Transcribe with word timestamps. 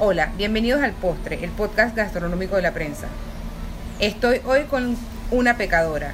Hola, 0.00 0.30
bienvenidos 0.36 0.80
al 0.80 0.92
Postre, 0.92 1.42
el 1.42 1.50
podcast 1.50 1.96
gastronómico 1.96 2.54
de 2.54 2.62
la 2.62 2.72
prensa. 2.72 3.08
Estoy 3.98 4.40
hoy 4.46 4.62
con 4.70 4.96
una 5.32 5.56
pecadora, 5.56 6.12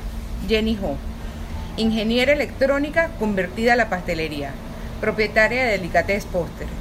Jenny 0.49 0.79
Ho, 0.83 0.97
ingeniera 1.77 2.33
electrónica 2.33 3.11
convertida 3.19 3.75
a 3.75 3.77
la 3.77 3.91
pastelería, 3.91 4.53
propietaria 5.03 5.65
de 5.65 5.73
Delicates 5.73 6.25
Pósteres. 6.25 6.73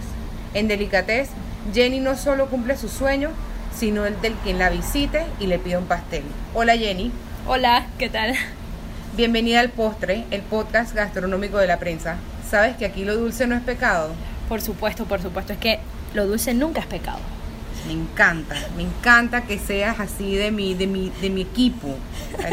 En 0.53 0.69
Delicates, 0.69 1.27
Jenny 1.73 1.99
no 1.99 2.15
solo 2.15 2.47
cumple 2.47 2.77
su 2.77 2.87
sueño, 2.87 3.31
sino 3.77 4.05
el 4.05 4.21
del 4.21 4.35
quien 4.35 4.57
la 4.57 4.69
visite 4.69 5.25
y 5.41 5.47
le 5.47 5.59
pide 5.59 5.75
un 5.75 5.87
pastel. 5.87 6.23
Hola 6.53 6.77
Jenny. 6.77 7.11
Hola, 7.45 7.85
¿qué 7.99 8.07
tal? 8.07 8.33
Bienvenida 9.17 9.59
al 9.59 9.71
Postre, 9.71 10.23
el 10.31 10.41
podcast 10.41 10.95
gastronómico 10.95 11.57
de 11.57 11.67
la 11.67 11.79
prensa. 11.79 12.15
¿Sabes 12.49 12.77
que 12.77 12.85
aquí 12.85 13.03
lo 13.03 13.17
dulce 13.17 13.45
no 13.45 13.55
es 13.55 13.61
pecado? 13.61 14.13
Por 14.47 14.61
supuesto, 14.61 15.03
por 15.03 15.21
supuesto, 15.21 15.51
es 15.51 15.59
que 15.59 15.81
lo 16.13 16.27
dulce 16.27 16.53
nunca 16.53 16.81
es 16.81 16.87
pecado. 16.87 17.19
Me 17.87 17.93
encanta, 17.93 18.55
me 18.77 18.83
encanta 18.83 19.43
que 19.43 19.59
seas 19.59 19.99
así 19.99 20.35
de 20.35 20.51
mi, 20.51 20.73
de 20.73 20.87
mi, 20.87 21.11
de 21.21 21.29
mi 21.29 21.41
equipo. 21.41 21.95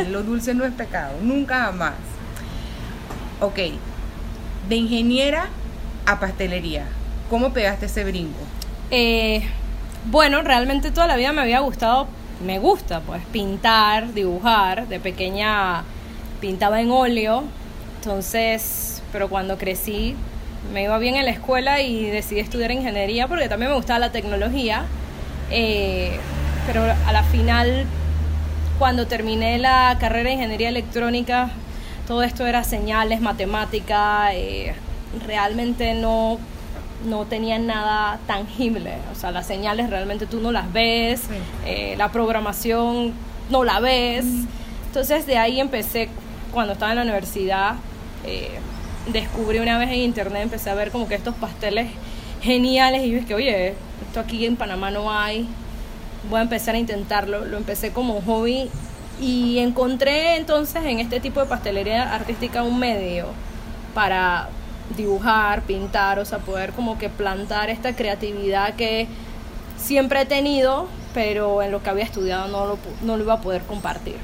Lo 0.08 0.22
dulce 0.22 0.54
no 0.54 0.64
es 0.64 0.72
pecado, 0.72 1.14
nunca 1.22 1.70
más. 1.70 1.94
Ok, 3.40 3.58
de 4.68 4.76
ingeniera 4.76 5.48
a 6.06 6.18
pastelería, 6.18 6.84
¿cómo 7.28 7.52
pegaste 7.52 7.86
ese 7.86 8.04
brinco? 8.04 8.38
Eh, 8.90 9.42
bueno, 10.10 10.42
realmente 10.42 10.90
toda 10.90 11.06
la 11.06 11.16
vida 11.16 11.32
me 11.32 11.42
había 11.42 11.60
gustado, 11.60 12.08
me 12.44 12.58
gusta 12.58 13.00
pues 13.00 13.22
pintar, 13.32 14.12
dibujar. 14.12 14.88
De 14.88 14.98
pequeña 14.98 15.84
pintaba 16.40 16.80
en 16.80 16.90
óleo, 16.90 17.44
entonces, 17.98 19.02
pero 19.12 19.28
cuando 19.28 19.58
crecí 19.58 20.16
me 20.72 20.84
iba 20.84 20.98
bien 20.98 21.16
en 21.16 21.24
la 21.24 21.30
escuela 21.30 21.80
y 21.80 22.04
decidí 22.06 22.40
estudiar 22.40 22.70
ingeniería 22.70 23.26
porque 23.26 23.48
también 23.48 23.70
me 23.70 23.76
gustaba 23.76 23.98
la 23.98 24.12
tecnología. 24.12 24.84
Eh, 25.50 26.18
pero 26.66 26.82
a 26.84 27.12
la 27.12 27.22
final, 27.24 27.86
cuando 28.78 29.06
terminé 29.06 29.58
la 29.58 29.96
carrera 29.98 30.28
de 30.28 30.34
ingeniería 30.34 30.68
electrónica, 30.68 31.50
todo 32.06 32.22
esto 32.22 32.46
era 32.46 32.62
señales, 32.62 33.20
matemática, 33.20 34.34
eh, 34.34 34.74
realmente 35.26 35.94
no, 35.94 36.38
no 37.08 37.24
tenía 37.24 37.58
nada 37.58 38.18
tangible. 38.26 38.94
O 39.12 39.14
sea, 39.16 39.32
las 39.32 39.46
señales 39.46 39.90
realmente 39.90 40.26
tú 40.26 40.40
no 40.40 40.52
las 40.52 40.72
ves, 40.72 41.22
eh, 41.66 41.94
la 41.98 42.12
programación 42.12 43.12
no 43.48 43.64
la 43.64 43.80
ves. 43.80 44.26
Entonces 44.86 45.26
de 45.26 45.38
ahí 45.38 45.58
empecé, 45.58 46.08
cuando 46.52 46.74
estaba 46.74 46.92
en 46.92 46.96
la 46.96 47.02
universidad, 47.02 47.74
descubrí 49.06 49.58
una 49.58 49.78
vez 49.78 49.90
en 49.90 50.00
internet, 50.00 50.42
empecé 50.42 50.70
a 50.70 50.74
ver 50.74 50.90
como 50.90 51.08
que 51.08 51.14
estos 51.14 51.34
pasteles 51.34 51.90
geniales 52.42 53.04
y 53.04 53.12
dije 53.12 53.26
que, 53.26 53.34
oye, 53.34 53.74
esto 54.06 54.20
aquí 54.20 54.46
en 54.46 54.56
Panamá 54.56 54.90
no 54.90 55.10
hay, 55.12 55.48
voy 56.28 56.40
a 56.40 56.42
empezar 56.42 56.74
a 56.74 56.78
intentarlo, 56.78 57.44
lo 57.44 57.56
empecé 57.56 57.92
como 57.92 58.20
hobby 58.22 58.70
y 59.20 59.58
encontré 59.58 60.36
entonces 60.36 60.84
en 60.84 61.00
este 61.00 61.20
tipo 61.20 61.40
de 61.40 61.46
pastelería 61.46 62.14
artística 62.14 62.62
un 62.62 62.78
medio 62.78 63.26
para 63.94 64.48
dibujar, 64.96 65.62
pintar, 65.62 66.18
o 66.18 66.24
sea, 66.24 66.38
poder 66.38 66.72
como 66.72 66.98
que 66.98 67.08
plantar 67.08 67.70
esta 67.70 67.94
creatividad 67.94 68.74
que 68.74 69.06
siempre 69.76 70.22
he 70.22 70.26
tenido, 70.26 70.88
pero 71.14 71.62
en 71.62 71.70
lo 71.70 71.82
que 71.82 71.90
había 71.90 72.04
estudiado 72.04 72.48
no 72.48 72.66
lo, 72.66 72.78
no 73.02 73.16
lo 73.16 73.24
iba 73.24 73.34
a 73.34 73.40
poder 73.40 73.62
compartir. 73.62 74.16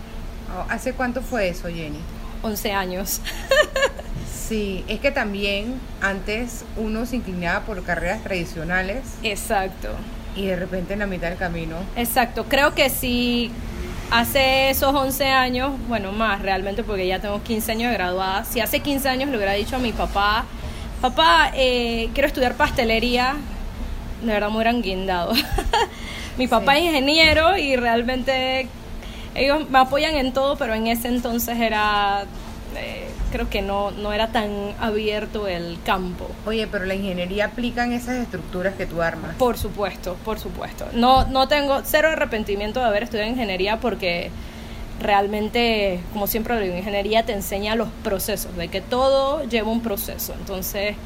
Oh, 0.56 0.64
¿Hace 0.70 0.92
cuánto 0.92 1.22
fue 1.22 1.48
eso, 1.48 1.68
Jenny? 1.68 1.98
11 2.42 2.72
años. 2.72 3.20
Sí, 4.46 4.84
es 4.86 5.00
que 5.00 5.10
también 5.10 5.80
antes 6.00 6.64
uno 6.76 7.04
se 7.04 7.16
inclinaba 7.16 7.60
por 7.64 7.82
carreras 7.82 8.22
tradicionales. 8.22 9.02
Exacto. 9.24 9.88
Y 10.36 10.46
de 10.46 10.56
repente 10.56 10.92
en 10.92 11.00
la 11.00 11.06
mitad 11.06 11.28
del 11.28 11.38
camino. 11.38 11.76
Exacto, 11.96 12.44
creo 12.44 12.74
que 12.74 12.88
si 12.90 13.50
hace 14.10 14.70
esos 14.70 14.94
11 14.94 15.26
años, 15.26 15.72
bueno, 15.88 16.12
más 16.12 16.42
realmente 16.42 16.84
porque 16.84 17.06
ya 17.08 17.18
tengo 17.18 17.42
15 17.42 17.72
años 17.72 17.90
de 17.90 17.96
graduada, 17.96 18.44
si 18.44 18.60
hace 18.60 18.80
15 18.80 19.08
años 19.08 19.30
le 19.30 19.36
hubiera 19.36 19.54
dicho 19.54 19.76
a 19.76 19.78
mi 19.80 19.92
papá, 19.92 20.44
papá, 21.00 21.50
eh, 21.54 22.10
quiero 22.14 22.28
estudiar 22.28 22.54
pastelería, 22.54 23.34
de 24.22 24.32
verdad 24.32 24.48
me 24.48 24.56
hubieran 24.56 24.80
guindado. 24.80 25.32
mi 26.38 26.46
papá 26.46 26.76
es 26.76 26.84
ingeniero 26.84 27.56
y 27.56 27.74
realmente 27.74 28.68
ellos 29.34 29.68
me 29.68 29.78
apoyan 29.78 30.14
en 30.14 30.32
todo, 30.32 30.56
pero 30.56 30.74
en 30.74 30.86
ese 30.86 31.08
entonces 31.08 31.58
era... 31.58 32.24
Eh, 32.76 33.08
creo 33.30 33.48
que 33.50 33.62
no, 33.62 33.90
no 33.90 34.12
era 34.12 34.28
tan 34.28 34.50
abierto 34.80 35.48
el 35.48 35.78
campo. 35.84 36.28
Oye, 36.46 36.66
pero 36.66 36.84
la 36.84 36.94
ingeniería 36.94 37.46
aplica 37.46 37.84
en 37.84 37.92
esas 37.92 38.16
estructuras 38.16 38.74
que 38.74 38.86
tú 38.86 39.02
armas. 39.02 39.34
Por 39.36 39.58
supuesto, 39.58 40.16
por 40.24 40.38
supuesto. 40.38 40.86
No, 40.92 41.26
no 41.26 41.48
tengo 41.48 41.80
cero 41.84 42.08
arrepentimiento 42.08 42.80
de 42.80 42.86
haber 42.86 43.02
estudiado 43.04 43.30
ingeniería 43.30 43.80
porque 43.80 44.30
realmente, 45.00 46.00
como 46.12 46.26
siempre 46.26 46.54
lo 46.54 46.60
digo, 46.60 46.76
ingeniería 46.76 47.24
te 47.24 47.32
enseña 47.32 47.74
los 47.74 47.88
procesos, 48.02 48.56
de 48.56 48.68
que 48.68 48.80
todo 48.80 49.44
lleva 49.44 49.70
un 49.70 49.82
proceso. 49.82 50.34
Entonces, 50.38 50.96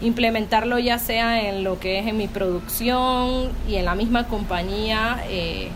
implementarlo 0.00 0.78
ya 0.78 0.98
sea 0.98 1.48
en 1.48 1.64
lo 1.64 1.78
que 1.78 1.98
es 1.98 2.06
en 2.06 2.16
mi 2.16 2.28
producción 2.28 3.50
y 3.68 3.76
en 3.76 3.84
la 3.84 3.94
misma 3.94 4.26
compañía 4.28 5.24
eh, 5.28 5.68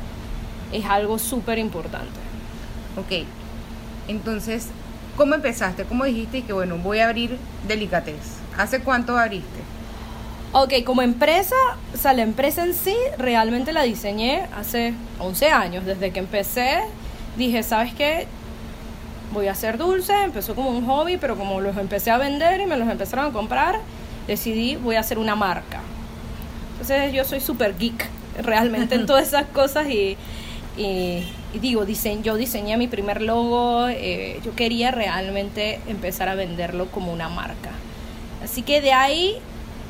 es 0.73 0.85
algo 0.87 1.19
súper 1.19 1.59
importante. 1.59 2.19
Ok, 2.97 3.25
entonces 4.09 4.69
¿Cómo 5.19 5.35
empezaste? 5.35 5.83
¿Cómo 5.83 6.05
dijiste 6.05 6.43
que, 6.43 6.53
bueno, 6.53 6.79
voy 6.79 7.01
a 7.01 7.07
abrir 7.07 7.39
Delicates? 7.67 8.37
¿Hace 8.57 8.79
cuánto 8.79 9.19
abriste? 9.19 9.59
Ok, 10.53 10.85
como 10.87 11.03
empresa, 11.03 11.57
o 11.93 11.97
sea, 11.97 12.13
la 12.13 12.23
empresa 12.23 12.65
en 12.65 12.73
sí 12.73 12.95
realmente 13.19 13.73
la 13.73 13.83
diseñé 13.83 14.47
hace 14.57 14.95
11 15.19 15.51
años. 15.51 15.85
Desde 15.85 16.13
que 16.13 16.21
empecé, 16.21 16.83
dije, 17.37 17.65
¿sabes 17.65 17.93
qué? 17.95 18.29
Voy 19.33 19.49
a 19.49 19.53
hacer 19.53 19.77
dulce, 19.77 20.13
empezó 20.23 20.55
como 20.55 20.71
un 20.71 20.87
hobby, 20.87 21.17
pero 21.17 21.37
como 21.37 21.61
los 21.61 21.77
empecé 21.77 22.13
a 22.13 22.19
vender 22.19 22.61
y 22.61 22.67
me 22.67 22.77
los 22.77 22.89
empezaron 22.89 23.27
a 23.27 23.33
comprar, 23.33 23.81
decidí, 24.29 24.77
voy 24.77 24.95
a 24.95 25.01
hacer 25.01 25.19
una 25.19 25.35
marca. 25.35 25.81
Entonces 26.73 27.13
yo 27.13 27.25
soy 27.25 27.41
súper 27.41 27.77
geek 27.77 28.09
realmente 28.41 28.95
en 28.95 29.05
todas 29.07 29.27
esas 29.27 29.47
cosas 29.47 29.89
y, 29.89 30.17
y, 30.77 31.25
digo, 31.55 31.85
yo 32.23 32.37
diseñé 32.37 32.77
mi 32.77 32.89
primer 32.89 33.23
logo, 33.23 33.89
eh, 33.89 34.41
yo 34.45 34.55
quería 34.55 34.91
realmente 34.91 35.81
empezar 35.89 36.29
a 36.29 36.35
venderlo 36.35 36.87
como 36.87 37.13
una 37.13 37.29
marca. 37.29 37.71
Así 38.43 38.63
que 38.63 38.81
de 38.81 38.93
ahí 38.93 39.37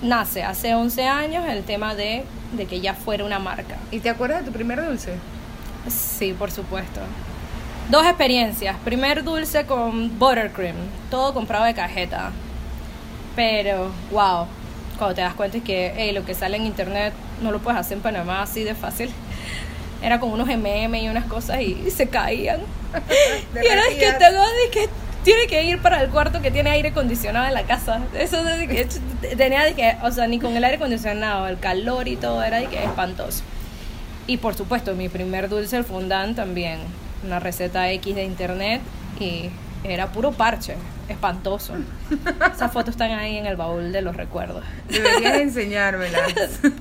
nace, 0.02 0.44
hace 0.44 0.74
11 0.74 1.06
años, 1.06 1.44
el 1.48 1.64
tema 1.64 1.94
de, 1.94 2.24
de 2.52 2.66
que 2.66 2.80
ya 2.80 2.94
fuera 2.94 3.24
una 3.24 3.38
marca. 3.38 3.76
¿Y 3.90 3.98
te 3.98 4.08
acuerdas 4.08 4.40
de 4.40 4.46
tu 4.46 4.52
primer 4.52 4.84
dulce? 4.84 5.14
Sí, 5.88 6.32
por 6.32 6.50
supuesto. 6.50 7.00
Dos 7.90 8.04
experiencias. 8.04 8.76
Primer 8.84 9.24
dulce 9.24 9.66
con 9.66 10.18
buttercream, 10.18 10.76
todo 11.10 11.34
comprado 11.34 11.64
de 11.64 11.74
cajeta. 11.74 12.30
Pero, 13.34 13.90
wow, 14.10 14.46
cuando 14.96 15.14
te 15.14 15.22
das 15.22 15.34
cuenta 15.34 15.58
es 15.58 15.64
que 15.64 16.10
lo 16.12 16.24
que 16.24 16.34
sale 16.34 16.56
en 16.56 16.66
internet 16.66 17.12
no 17.42 17.50
lo 17.50 17.60
puedes 17.60 17.80
hacer 17.80 17.96
en 17.96 18.02
Panamá 18.02 18.42
así 18.42 18.64
de 18.64 18.74
fácil 18.74 19.10
era 20.02 20.20
como 20.20 20.34
unos 20.34 20.48
MM 20.48 20.94
y 20.96 21.08
unas 21.08 21.24
cosas 21.24 21.60
y, 21.60 21.90
se 21.90 22.08
caían. 22.08 22.60
y 23.54 23.66
era 23.66 23.82
que 23.88 24.12
tengo 24.18 24.42
que 24.72 24.88
tiene 25.24 25.46
que 25.46 25.62
ir 25.64 25.82
para 25.82 26.02
el 26.02 26.08
cuarto 26.08 26.40
que 26.40 26.50
tiene 26.50 26.70
aire 26.70 26.88
acondicionado 26.88 27.46
en 27.46 27.54
la 27.54 27.64
casa. 27.64 28.00
Eso 28.14 28.42
de 28.42 28.66
que 28.68 28.88
tenía 29.36 29.64
de 29.64 29.74
que, 29.74 29.96
o 30.02 30.10
sea, 30.10 30.26
ni 30.26 30.38
con 30.38 30.56
el 30.56 30.64
aire 30.64 30.76
acondicionado, 30.76 31.48
el 31.48 31.58
calor 31.58 32.08
y 32.08 32.16
todo 32.16 32.42
era 32.42 32.58
de 32.60 32.66
que 32.66 32.82
espantoso. 32.82 33.42
Y 34.26 34.36
por 34.38 34.54
supuesto, 34.54 34.94
mi 34.94 35.08
primer 35.08 35.48
dulce 35.48 35.76
el 35.76 35.84
fondant 35.84 36.36
también, 36.36 36.78
una 37.24 37.40
receta 37.40 37.90
X 37.90 38.14
de 38.14 38.24
internet 38.24 38.80
y 39.18 39.50
era 39.84 40.12
puro 40.12 40.32
parche, 40.32 40.76
espantoso. 41.08 41.74
Esas 42.52 42.72
fotos 42.72 42.90
están 42.90 43.12
ahí 43.12 43.36
en 43.36 43.46
el 43.46 43.56
baúl 43.56 43.92
de 43.92 44.02
los 44.02 44.16
recuerdos. 44.16 44.64
Deberías 44.88 45.36
enseñármelas. 45.36 46.32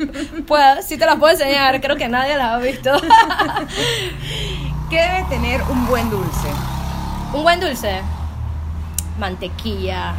pues 0.47 0.85
sí 0.85 0.97
te 0.97 1.05
las 1.05 1.17
puedo 1.17 1.33
enseñar, 1.33 1.79
creo 1.81 1.95
que 1.95 2.07
nadie 2.07 2.35
las 2.35 2.53
ha 2.53 2.57
visto. 2.57 2.91
¿Qué 4.89 5.01
debe 5.01 5.25
tener 5.29 5.61
un 5.63 5.87
buen 5.87 6.09
dulce? 6.09 6.47
Un 7.33 7.43
buen 7.43 7.59
dulce. 7.59 8.01
Mantequilla. 9.19 10.13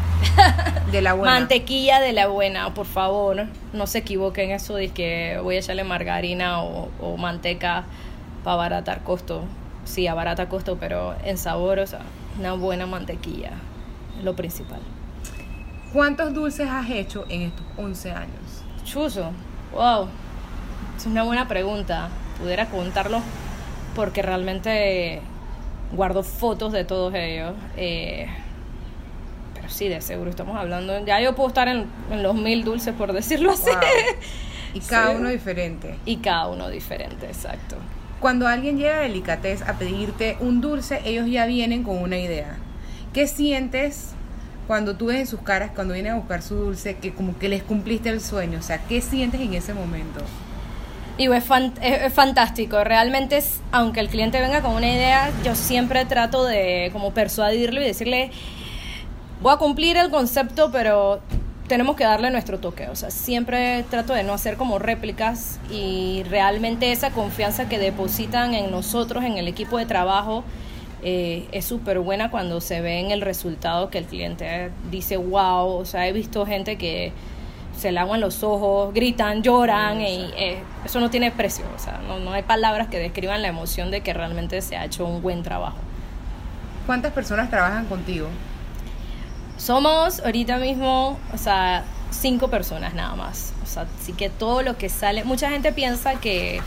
De 0.91 1.01
la 1.03 1.13
buena. 1.13 1.35
Mantequilla 1.35 2.01
de 2.01 2.13
la 2.13 2.27
buena, 2.27 2.75
por 2.75 2.87
favor. 2.87 3.47
No 3.73 3.87
se 3.87 3.99
equivoquen 3.99 4.51
eso 4.51 4.75
de 4.75 4.89
que 4.89 5.39
voy 5.43 5.57
a 5.57 5.59
echarle 5.61 5.85
margarina 5.85 6.63
o, 6.63 6.91
o 7.01 7.17
manteca 7.17 7.85
para 8.43 8.55
abaratar 8.55 9.05
costo. 9.05 9.45
Sí, 9.85 10.07
abarata 10.07 10.49
costo, 10.49 10.77
pero 10.79 11.15
en 11.25 11.39
sabor, 11.39 11.79
o 11.79 11.87
sea, 11.87 12.01
una 12.39 12.53
buena 12.53 12.87
mantequilla, 12.87 13.53
lo 14.23 14.35
principal. 14.37 14.81
¿Cuántos 15.93 16.35
dulces 16.35 16.69
has 16.69 16.89
hecho 16.91 17.25
en 17.29 17.43
estos 17.43 17.65
11 17.77 18.11
años? 18.13 18.63
Chuso, 18.85 19.31
wow, 19.73 20.07
es 20.97 21.07
una 21.07 21.23
buena 21.23 21.49
pregunta. 21.49 22.09
Pudiera 22.41 22.67
contarlo 22.67 23.21
porque 23.97 24.23
realmente 24.23 25.21
guardo 25.93 26.23
fotos 26.23 26.73
de 26.73 26.85
todos 26.85 27.15
ellos. 27.15 27.55
Eh, 27.77 28.29
pero 29.55 29.69
sí, 29.71 29.89
de 29.89 30.01
seguro 30.01 30.31
estamos 30.31 30.57
hablando. 30.57 31.05
Ya 31.05 31.21
yo 31.21 31.35
puedo 31.35 31.49
estar 31.49 31.69
en, 31.69 31.87
los 32.23 32.35
mil 32.35 32.65
dulces, 32.65 32.95
por 32.95 33.13
decirlo 33.13 33.53
así. 33.53 33.71
Y 34.75 34.81
cada 34.81 35.13
Sí. 35.13 35.17
uno 35.19 35.31
diferente. 35.31 35.97
Y 36.05 36.17
cada 36.17 36.47
uno 36.49 36.69
diferente, 36.69 37.25
exacto. 37.25 37.77
Cuando 38.21 38.47
alguien 38.47 38.77
llega 38.77 38.97
a 38.99 39.01
Delicatez 39.01 39.63
a 39.63 39.79
pedirte 39.79 40.37
un 40.41 40.61
dulce, 40.61 41.01
ellos 41.07 41.27
ya 41.31 41.47
vienen 41.47 41.83
con 41.85 41.97
una 41.97 42.19
idea. 42.19 42.59
¿Qué 43.13 43.27
sientes 43.27 44.11
cuando 44.67 44.97
tú 44.97 45.07
ves 45.07 45.19
en 45.21 45.27
sus 45.27 45.41
caras, 45.41 45.71
cuando 45.75 45.95
vienen 45.95 46.13
a 46.13 46.17
buscar 46.17 46.43
su 46.43 46.55
dulce, 46.57 46.97
que 46.97 47.13
como 47.13 47.39
que 47.39 47.49
les 47.49 47.63
cumpliste 47.63 48.11
el 48.11 48.21
sueño? 48.21 48.59
O 48.59 48.63
sea, 48.63 48.79
¿qué 48.87 49.01
sientes 49.01 49.41
en 49.41 49.55
ese 49.55 49.75
momento? 49.75 50.21
Fan- 51.45 51.73
es- 51.83 52.03
es 52.03 52.13
fantástico. 52.13 52.85
Realmente, 52.85 53.39
es, 53.39 53.61
aunque 53.73 54.01
el 54.01 54.09
cliente 54.09 54.41
venga 54.41 54.61
con 54.63 54.73
una 54.75 54.89
idea, 54.89 55.31
yo 55.45 55.55
siempre 55.57 56.05
trato 56.05 56.45
de 56.45 56.91
como 56.93 57.13
persuadirlo 57.13 57.81
y 57.81 57.85
decirle, 57.85 58.31
voy 59.43 59.53
a 59.53 59.57
cumplir 59.57 59.97
el 59.97 60.11
concepto, 60.11 60.71
pero 60.71 61.21
tenemos 61.67 61.97
que 61.97 62.05
darle 62.05 62.31
nuestro 62.31 62.59
toque. 62.61 62.89
O 62.89 62.95
sea, 62.95 63.11
siempre 63.11 63.85
trato 63.91 64.13
de 64.15 64.23
no 64.23 64.33
hacer 64.33 64.57
como 64.57 64.79
réplicas 64.79 65.59
y 65.73 66.23
realmente 66.31 66.93
esa 66.93 67.11
confianza 67.11 67.69
que 67.69 67.79
depositan 67.79 68.55
en 68.55 68.71
nosotros, 68.71 69.25
en 69.25 69.39
el 69.39 69.49
equipo 69.49 69.77
de 69.79 69.87
trabajo, 69.87 70.45
eh, 71.03 71.49
es 71.53 71.65
súper 71.65 72.01
buena 72.01 72.31
cuando 72.31 72.61
se 72.61 72.81
ve 72.81 73.01
en 73.01 73.11
el 73.11 73.21
resultado 73.21 73.91
que 73.91 73.99
el 73.99 74.05
cliente 74.05 74.71
dice, 74.91 75.17
wow, 75.17 75.69
o 75.69 75.85
sea, 75.85 76.09
he 76.09 76.13
visto 76.13 76.45
gente 76.47 76.77
que 76.77 77.13
se 77.77 77.93
le 77.93 78.01
aguan 78.01 78.21
los 78.21 78.43
ojos, 78.43 78.93
gritan, 78.93 79.43
lloran, 79.43 80.01
y 80.01 80.31
eh, 80.37 80.59
eso 80.85 80.99
no 80.99 81.11
tiene 81.11 81.31
precio, 81.31 81.65
o 81.77 81.79
sea, 81.79 82.01
no, 82.09 82.19
no 82.19 82.33
hay 82.33 82.43
palabras 82.43 82.89
que 82.89 82.99
describan 82.99 83.41
la 83.43 83.49
emoción 83.49 83.91
de 83.91 84.01
que 84.01 84.13
realmente 84.13 84.61
se 84.63 84.77
ha 84.77 84.85
hecho 84.85 85.07
un 85.07 85.23
buen 85.23 85.45
trabajo. 85.45 85.79
¿Cuántas 86.87 87.13
personas 87.13 87.51
trabajan 87.51 87.87
contigo? 87.87 88.27
Somos 89.57 90.21
ahorita 90.21 90.57
mismo, 90.57 91.19
o 91.33 91.39
sea, 91.39 91.85
cinco 92.11 92.49
personas 92.49 92.95
nada 92.95 93.15
más. 93.15 93.53
O 93.63 93.67
sea, 93.67 93.87
así 94.01 94.13
que 94.13 94.31
todo 94.31 94.63
lo 94.63 94.77
que 94.77 94.89
sale, 94.89 95.25
mucha 95.25 95.51
gente 95.51 95.73
piensa 95.73 96.15
que, 96.15 96.61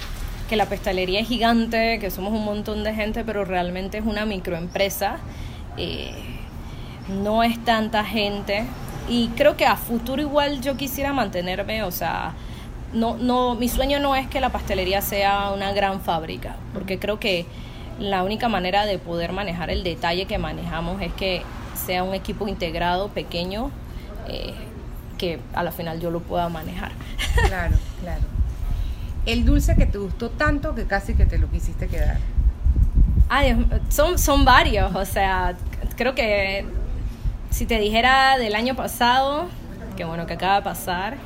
que 0.52 0.58
la 0.58 0.66
pestalería 0.66 1.22
es 1.22 1.30
gigante, 1.30 1.98
que 2.00 2.12
somos 2.12 2.34
un 2.34 2.44
montón 2.44 2.84
de 2.84 2.94
gente, 2.94 3.24
pero 3.24 3.46
realmente 3.46 4.00
es 4.00 4.06
una 4.06 4.26
microempresa. 4.26 5.16
Eh, 5.78 6.12
no 7.08 7.42
es 7.42 7.64
tanta 7.64 8.04
gente. 8.04 8.66
Y 9.08 9.30
creo 9.30 9.56
que 9.56 9.66
a 9.66 9.78
futuro 9.78 10.22
igual 10.22 10.60
yo 10.60 10.76
quisiera 10.76 11.14
mantenerme, 11.14 11.84
o 11.84 11.92
sea, 11.92 12.34
no, 12.92 13.16
no, 13.16 13.56
mi 13.56 13.70
sueño 13.70 14.02
no 14.02 14.14
es 14.14 14.28
que 14.28 14.42
la 14.42 14.50
pastelería 14.50 15.02
sea 15.02 15.52
una 15.56 15.72
gran 15.72 16.02
fábrica, 16.02 16.58
porque 16.74 17.00
creo 17.00 17.18
que 17.18 17.46
la 17.98 18.22
única 18.26 18.50
manera 18.50 18.86
de 18.86 19.00
poder 19.00 19.32
manejar 19.32 19.70
el 19.70 19.86
detalle 19.86 20.26
que 20.26 20.38
manejamos 20.38 21.02
es 21.02 21.14
que 21.14 21.44
sea 21.76 22.04
un 22.04 22.14
equipo 22.14 22.50
integrado, 22.50 23.08
pequeño, 23.08 23.72
eh, 24.28 24.54
que 25.18 25.40
a 25.54 25.64
la 25.64 25.72
final 25.72 26.02
yo 26.02 26.12
lo 26.12 26.20
pueda 26.20 26.50
manejar. 26.50 26.92
Claro, 27.48 27.78
claro. 28.02 28.41
El 29.26 29.46
dulce 29.46 29.76
que 29.76 29.86
te 29.86 29.98
gustó 29.98 30.30
tanto 30.30 30.74
que 30.74 30.86
casi 30.86 31.14
que 31.14 31.26
te 31.26 31.38
lo 31.38 31.50
quisiste 31.50 31.88
quedar. 31.88 32.18
Ay, 33.30 33.66
son, 33.90 34.18
son 34.18 34.44
varios, 34.44 34.94
o 34.96 35.06
sea, 35.06 35.56
creo 35.96 36.16
que 36.16 36.66
si 37.50 37.66
te 37.66 37.80
dijera 37.80 38.38
del 38.38 38.56
año 38.56 38.76
pasado, 38.76 39.46
que 39.96 40.04
bueno, 40.04 40.26
que 40.26 40.34
acaba 40.34 40.56
de 40.56 40.62
pasar, 40.64 41.18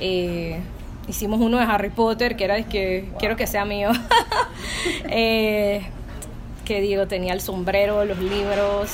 eh, 0.00 0.60
hicimos 1.08 1.40
uno 1.40 1.58
de 1.58 1.64
Harry 1.64 1.90
Potter, 1.90 2.36
que 2.36 2.44
era 2.44 2.56
el 2.56 2.66
que 2.66 3.10
quiero 3.18 3.36
que 3.36 3.46
sea 3.46 3.64
mío. 3.64 3.90
Eh, 5.08 5.82
que 6.64 6.80
digo, 6.80 7.06
tenía 7.06 7.32
el 7.32 7.40
sombrero, 7.40 8.04
los 8.04 8.18
libros. 8.18 8.90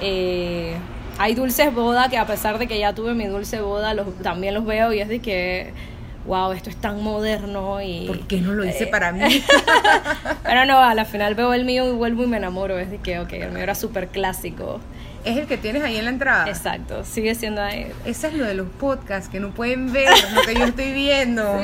eh, 0.00 0.76
hay 1.18 1.34
dulces 1.34 1.74
boda 1.74 2.08
que 2.08 2.16
a 2.16 2.26
pesar 2.26 2.58
de 2.58 2.66
que 2.66 2.78
ya 2.78 2.94
tuve 2.94 3.12
mi 3.14 3.26
dulce 3.26 3.60
boda, 3.60 3.92
los, 3.92 4.16
también 4.22 4.54
los 4.54 4.64
veo 4.64 4.92
y 4.92 5.00
es 5.00 5.08
de 5.08 5.20
que, 5.20 5.72
wow, 6.26 6.52
esto 6.52 6.70
es 6.70 6.76
tan 6.76 7.02
moderno 7.02 7.80
y... 7.80 8.06
¿Por 8.06 8.20
qué 8.20 8.40
no 8.40 8.52
lo 8.52 8.64
hice 8.64 8.84
eh, 8.84 8.88
para 8.88 9.12
mí? 9.12 9.42
Pero 10.42 10.66
no, 10.66 10.78
a 10.78 10.94
la 10.94 11.04
final 11.04 11.34
veo 11.34 11.52
el 11.54 11.64
mío 11.64 11.88
y 11.88 11.92
vuelvo 11.92 12.24
y 12.24 12.26
me 12.26 12.36
enamoro. 12.36 12.78
Es 12.78 12.90
de 12.90 12.98
que, 12.98 13.18
ok, 13.18 13.32
el 13.34 13.52
mío 13.52 13.62
era 13.62 13.74
súper 13.74 14.08
clásico. 14.08 14.80
es 15.24 15.36
el 15.36 15.46
que 15.46 15.56
tienes 15.56 15.82
ahí 15.82 15.96
en 15.96 16.04
la 16.04 16.10
entrada. 16.10 16.48
Exacto, 16.48 17.04
sigue 17.04 17.34
siendo 17.34 17.62
ahí. 17.62 17.86
Eso 18.04 18.26
es 18.26 18.34
lo 18.34 18.44
de 18.44 18.54
los 18.54 18.68
podcasts, 18.68 19.28
que 19.28 19.40
no 19.40 19.50
pueden 19.50 19.92
ver 19.92 20.08
lo 20.34 20.42
que 20.42 20.54
yo 20.54 20.64
estoy 20.66 20.92
viendo. 20.92 21.42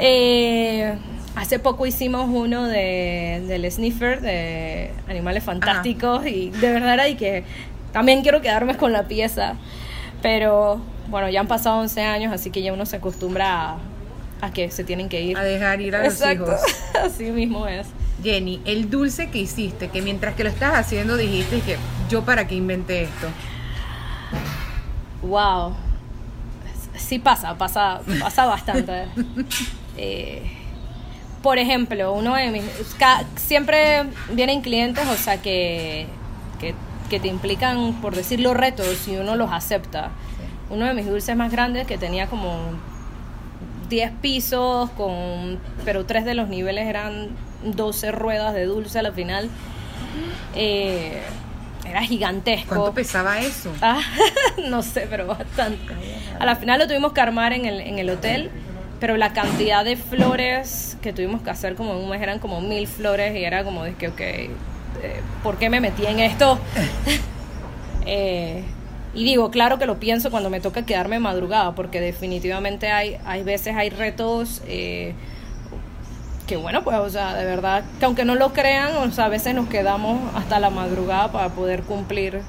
Eh, 0.00 0.94
hace 1.34 1.58
poco 1.58 1.84
hicimos 1.84 2.28
uno 2.32 2.68
de, 2.68 3.42
del 3.48 3.68
sniffer, 3.68 4.20
de 4.20 4.92
animales 5.08 5.42
fantásticos, 5.42 6.24
y 6.24 6.50
de 6.50 6.72
verdad 6.72 6.94
era 6.94 7.04
de 7.04 7.16
que 7.16 7.42
también 7.92 8.22
quiero 8.22 8.40
quedarme 8.40 8.76
con 8.76 8.92
la 8.92 9.08
pieza. 9.08 9.54
Pero 10.22 10.80
bueno, 11.08 11.28
ya 11.28 11.40
han 11.40 11.48
pasado 11.48 11.78
11 11.80 12.02
años, 12.02 12.32
así 12.32 12.50
que 12.50 12.62
ya 12.62 12.72
uno 12.72 12.86
se 12.86 12.96
acostumbra 12.96 13.70
a, 13.70 13.78
a 14.40 14.52
que 14.52 14.70
se 14.70 14.84
tienen 14.84 15.08
que 15.08 15.22
ir. 15.22 15.36
A 15.36 15.42
dejar 15.42 15.80
ir 15.80 15.96
a 15.96 16.04
los 16.04 16.20
hijos. 16.20 16.60
así 17.04 17.24
mismo 17.30 17.66
es. 17.66 17.86
Jenny, 18.22 18.60
el 18.64 18.90
dulce 18.90 19.30
que 19.30 19.38
hiciste, 19.38 19.88
que 19.88 20.02
mientras 20.02 20.34
que 20.34 20.44
lo 20.44 20.50
estás 20.50 20.74
haciendo 20.74 21.16
dijiste 21.16 21.60
que 21.60 21.76
yo 22.08 22.24
para 22.24 22.46
qué 22.46 22.56
inventé 22.56 23.02
esto. 23.02 23.28
Wow. 25.22 25.74
Sí 26.96 27.18
pasa, 27.18 27.56
pasa, 27.56 28.00
pasa 28.20 28.46
bastante. 28.46 29.06
Eh, 30.00 30.42
por 31.42 31.58
ejemplo, 31.58 32.12
uno 32.12 32.36
de 32.36 32.50
mis... 32.52 32.62
siempre 33.34 34.04
vienen 34.30 34.60
clientes, 34.60 35.04
o 35.08 35.16
sea, 35.16 35.42
que, 35.42 36.06
que, 36.60 36.72
que 37.10 37.18
te 37.18 37.26
implican, 37.26 37.94
por 37.94 38.14
decirlo, 38.14 38.54
retos 38.54 39.08
y 39.08 39.16
uno 39.16 39.34
los 39.34 39.50
acepta. 39.50 40.12
Uno 40.70 40.86
de 40.86 40.94
mis 40.94 41.06
dulces 41.06 41.36
más 41.36 41.50
grandes 41.50 41.86
que 41.86 41.98
tenía 41.98 42.26
como 42.26 42.56
10 43.88 44.12
pisos, 44.20 44.90
con, 44.90 45.58
pero 45.84 46.04
tres 46.04 46.24
de 46.24 46.34
los 46.34 46.48
niveles 46.48 46.86
eran 46.86 47.28
12 47.64 48.12
ruedas 48.12 48.54
de 48.54 48.64
dulce 48.64 48.98
a 48.98 49.02
la 49.02 49.12
final. 49.12 49.48
Eh, 50.54 51.22
era 51.88 52.02
gigantesco. 52.02 52.68
¿Cuánto 52.68 52.92
pesaba 52.92 53.38
eso? 53.40 53.72
Ah, 53.80 54.00
no 54.68 54.82
sé, 54.82 55.06
pero 55.08 55.26
bastante. 55.26 55.94
A 56.38 56.44
la 56.44 56.56
final 56.56 56.78
lo 56.78 56.86
tuvimos 56.86 57.12
que 57.12 57.20
armar 57.20 57.52
en 57.52 57.64
el, 57.64 57.80
en 57.80 57.98
el 57.98 58.10
hotel, 58.10 58.50
pero 59.00 59.16
la 59.16 59.32
cantidad 59.32 59.84
de 59.84 59.96
flores 59.96 60.98
que 61.00 61.12
tuvimos 61.12 61.40
que 61.42 61.50
hacer 61.50 61.76
como 61.76 61.92
en 61.92 61.98
un 61.98 62.10
mes 62.10 62.20
eran 62.20 62.40
como 62.40 62.60
mil 62.60 62.86
flores 62.86 63.34
y 63.34 63.44
era 63.44 63.64
como 63.64 63.84
de 63.84 63.94
que, 63.94 64.08
ok, 64.08 64.20
eh, 64.20 64.50
¿por 65.42 65.56
qué 65.56 65.70
me 65.70 65.80
metí 65.80 66.06
en 66.06 66.20
esto? 66.20 66.58
Eh, 68.10 68.64
y 69.18 69.24
digo, 69.24 69.50
claro 69.50 69.80
que 69.80 69.86
lo 69.86 69.98
pienso 69.98 70.30
cuando 70.30 70.48
me 70.48 70.60
toca 70.60 70.86
quedarme 70.86 71.18
madrugada, 71.18 71.74
porque 71.74 72.00
definitivamente 72.00 72.92
hay, 72.92 73.18
hay 73.24 73.42
veces, 73.42 73.74
hay 73.74 73.90
retos 73.90 74.62
eh, 74.68 75.12
que 76.46 76.56
bueno, 76.56 76.84
pues, 76.84 76.96
o 76.98 77.10
sea, 77.10 77.34
de 77.34 77.44
verdad, 77.44 77.82
que 77.98 78.04
aunque 78.04 78.24
no 78.24 78.36
lo 78.36 78.52
crean, 78.52 78.96
o 78.96 79.10
sea, 79.10 79.24
a 79.24 79.28
veces 79.28 79.56
nos 79.56 79.68
quedamos 79.68 80.20
hasta 80.36 80.60
la 80.60 80.70
madrugada 80.70 81.32
para 81.32 81.48
poder 81.48 81.82
cumplir 81.82 82.42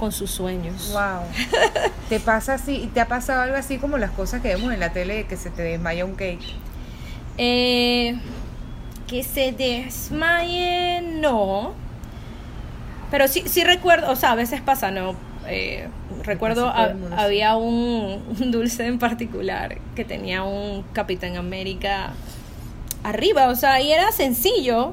con 0.00 0.10
sus 0.10 0.32
sueños. 0.32 0.90
Wow. 0.92 1.22
¿Te 2.08 2.18
pasa 2.18 2.54
así? 2.54 2.90
¿Te 2.92 3.00
ha 3.00 3.06
pasado 3.06 3.42
algo 3.42 3.54
así 3.54 3.78
como 3.78 3.98
las 3.98 4.10
cosas 4.10 4.42
que 4.42 4.48
vemos 4.48 4.74
en 4.74 4.80
la 4.80 4.92
tele 4.92 5.14
de 5.14 5.26
que 5.26 5.36
se 5.36 5.50
te 5.50 5.62
desmaya 5.62 6.04
un 6.04 6.16
cake? 6.16 6.44
Eh, 7.36 8.18
que 9.06 9.22
se 9.22 9.52
desmaye, 9.52 11.02
no. 11.02 11.72
Pero 13.12 13.28
sí, 13.28 13.44
sí 13.46 13.62
recuerdo, 13.62 14.10
o 14.10 14.16
sea, 14.16 14.32
a 14.32 14.34
veces 14.34 14.60
pasa, 14.60 14.90
¿no? 14.90 15.27
Eh, 15.48 15.88
recuerdo, 16.24 16.68
había 17.16 17.56
un, 17.56 18.22
un 18.40 18.50
dulce 18.50 18.86
en 18.86 18.98
particular 18.98 19.78
que 19.96 20.04
tenía 20.04 20.42
un 20.42 20.82
Capitán 20.92 21.36
América 21.36 22.10
arriba, 23.04 23.48
o 23.48 23.54
sea, 23.54 23.80
y 23.80 23.92
era 23.92 24.10
sencillo, 24.12 24.92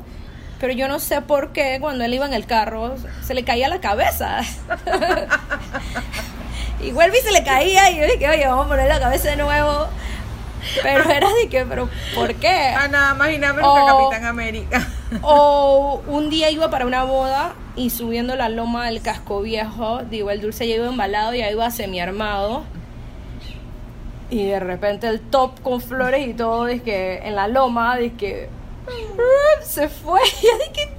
pero 0.60 0.74
yo 0.74 0.88
no 0.88 1.00
sé 1.00 1.22
por 1.22 1.52
qué 1.52 1.78
cuando 1.82 2.06
él 2.06 2.14
iba 2.14 2.26
en 2.26 2.34
el 2.34 2.46
carro 2.46 2.96
se 3.24 3.34
le 3.34 3.44
caía 3.44 3.68
la 3.68 3.82
cabeza. 3.82 4.42
y 6.82 6.92
vuelve 6.92 7.18
y 7.20 7.22
se 7.22 7.32
le 7.32 7.44
caía 7.44 7.90
y 7.92 7.98
yo 7.98 8.06
dije, 8.06 8.30
oye, 8.30 8.48
vamos 8.48 8.66
a 8.66 8.70
poner 8.70 8.88
la 8.88 9.00
cabeza 9.00 9.30
de 9.30 9.38
nuevo. 9.38 9.88
Pero 10.82 11.04
era 11.10 11.28
de 11.42 11.48
que, 11.50 11.64
pero 11.66 11.90
¿por 12.16 12.34
qué? 12.36 12.74
Ah, 12.76 12.88
nada 12.88 13.14
más 13.14 13.30
y 13.32 13.38
nada 13.38 13.54
menos 13.54 13.70
O- 13.72 13.76
que 13.76 13.92
Capitán 13.92 14.26
América. 14.30 14.88
O 15.22 16.02
un 16.08 16.30
día 16.30 16.50
iba 16.50 16.70
para 16.70 16.86
una 16.86 17.04
boda 17.04 17.54
y 17.76 17.90
subiendo 17.90 18.36
la 18.36 18.50
loma 18.50 18.88
del 18.88 19.02
casco 19.02 19.42
viejo, 19.42 20.02
digo, 20.10 20.32
el 20.32 20.42
dulce 20.42 20.68
ya 20.68 20.76
iba 20.76 20.88
embalado 20.88 21.34
y 21.34 21.40
ya 21.40 21.52
iba 21.52 21.70
semiarmado. 21.70 22.64
Y 24.30 24.48
de 24.48 24.60
repente 24.60 25.08
el 25.08 25.20
top 25.20 25.62
con 25.62 25.80
flores 25.82 26.28
y 26.28 26.34
todo, 26.34 26.66
que 26.84 27.20
en 27.24 27.36
la 27.36 27.48
loma, 27.48 27.98
que 28.18 28.50
se 29.62 29.88
fue. 29.88 30.22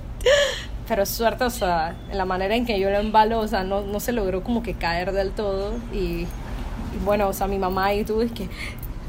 Pero 0.88 1.04
suerte, 1.04 1.42
o 1.44 1.50
sea, 1.50 1.96
en 2.10 2.16
la 2.16 2.24
manera 2.24 2.54
en 2.54 2.64
que 2.64 2.78
yo 2.78 2.90
lo 2.90 2.98
embalo, 2.98 3.40
o 3.40 3.48
sea, 3.48 3.64
no, 3.64 3.80
no 3.80 3.98
se 3.98 4.12
logró 4.12 4.44
como 4.44 4.62
que 4.62 4.74
caer 4.74 5.10
del 5.10 5.32
todo. 5.32 5.72
Y, 5.92 5.96
y 5.96 7.04
bueno, 7.04 7.28
o 7.28 7.32
sea, 7.32 7.48
mi 7.48 7.58
mamá 7.58 7.92
y 7.92 8.04
tú, 8.04 8.22
es 8.22 8.30
que 8.30 8.48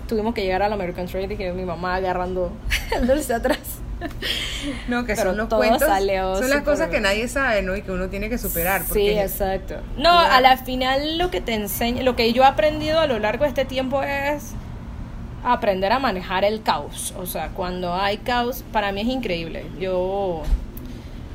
tuvimos 0.07 0.33
que 0.33 0.41
llegar 0.41 0.63
al 0.63 0.73
American 0.73 1.05
Trade 1.05 1.33
y 1.33 1.37
que 1.37 1.51
mi 1.53 1.65
mamá 1.65 1.95
agarrando 1.95 2.51
el 2.95 3.05
dulce 3.05 3.35
atrás. 3.35 3.76
No, 4.87 5.05
que 5.05 5.13
Pero 5.15 5.29
son 5.29 5.37
los 5.37 5.49
todo 5.49 5.59
cuentos. 5.59 5.87
salió 5.87 6.35
Son 6.37 6.49
las 6.49 6.61
cosas 6.61 6.89
que 6.89 6.99
nadie 6.99 7.27
sabe, 7.27 7.61
¿no? 7.61 7.75
Y 7.75 7.81
que 7.81 7.91
uno 7.91 8.07
tiene 8.09 8.29
que 8.29 8.37
superar. 8.37 8.83
Sí, 8.91 9.09
exacto. 9.09 9.75
No, 9.97 10.11
Claro. 10.11 10.33
a 10.33 10.41
la 10.41 10.57
final 10.57 11.17
lo 11.17 11.31
que 11.31 11.41
te 11.41 11.53
enseña, 11.53 12.03
lo 12.03 12.15
que 12.15 12.31
yo 12.33 12.43
he 12.43 12.45
aprendido 12.45 12.99
a 12.99 13.07
lo 13.07 13.19
largo 13.19 13.43
de 13.43 13.49
este 13.49 13.65
tiempo 13.65 14.03
es 14.03 14.51
aprender 15.43 15.91
a 15.91 15.99
manejar 15.99 16.43
el 16.45 16.61
caos. 16.61 17.13
O 17.17 17.25
sea, 17.25 17.49
cuando 17.49 17.93
hay 17.93 18.17
caos, 18.17 18.63
para 18.71 18.91
mí 18.91 19.01
es 19.01 19.07
increíble. 19.07 19.65
Yo 19.79 20.43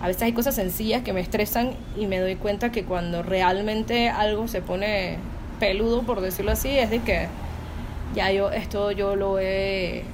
a 0.01 0.07
veces 0.09 0.23
hay 0.23 0.33
cosas 0.33 0.55
sencillas 0.55 1.03
que 1.03 1.13
me 1.13 1.21
estresan 1.21 1.73
y 1.97 2.07
me 2.07 2.19
doy 2.19 2.37
cuenta 2.37 2.73
que 2.73 2.85
cuando 2.85 3.23
realmente 3.23 4.09
algo 4.11 4.49
se 4.49 4.61
pone 4.61 5.17
peludo, 5.61 6.03
por 6.03 6.21
decirlo 6.21 6.53
así, 6.53 6.77
es 6.77 6.91
de 6.91 6.99
que 7.01 7.29
ya 8.15 8.31
yo 8.33 8.51
esto 8.51 8.91
yo 8.91 9.17
lo 9.17 9.39
he 9.39 10.05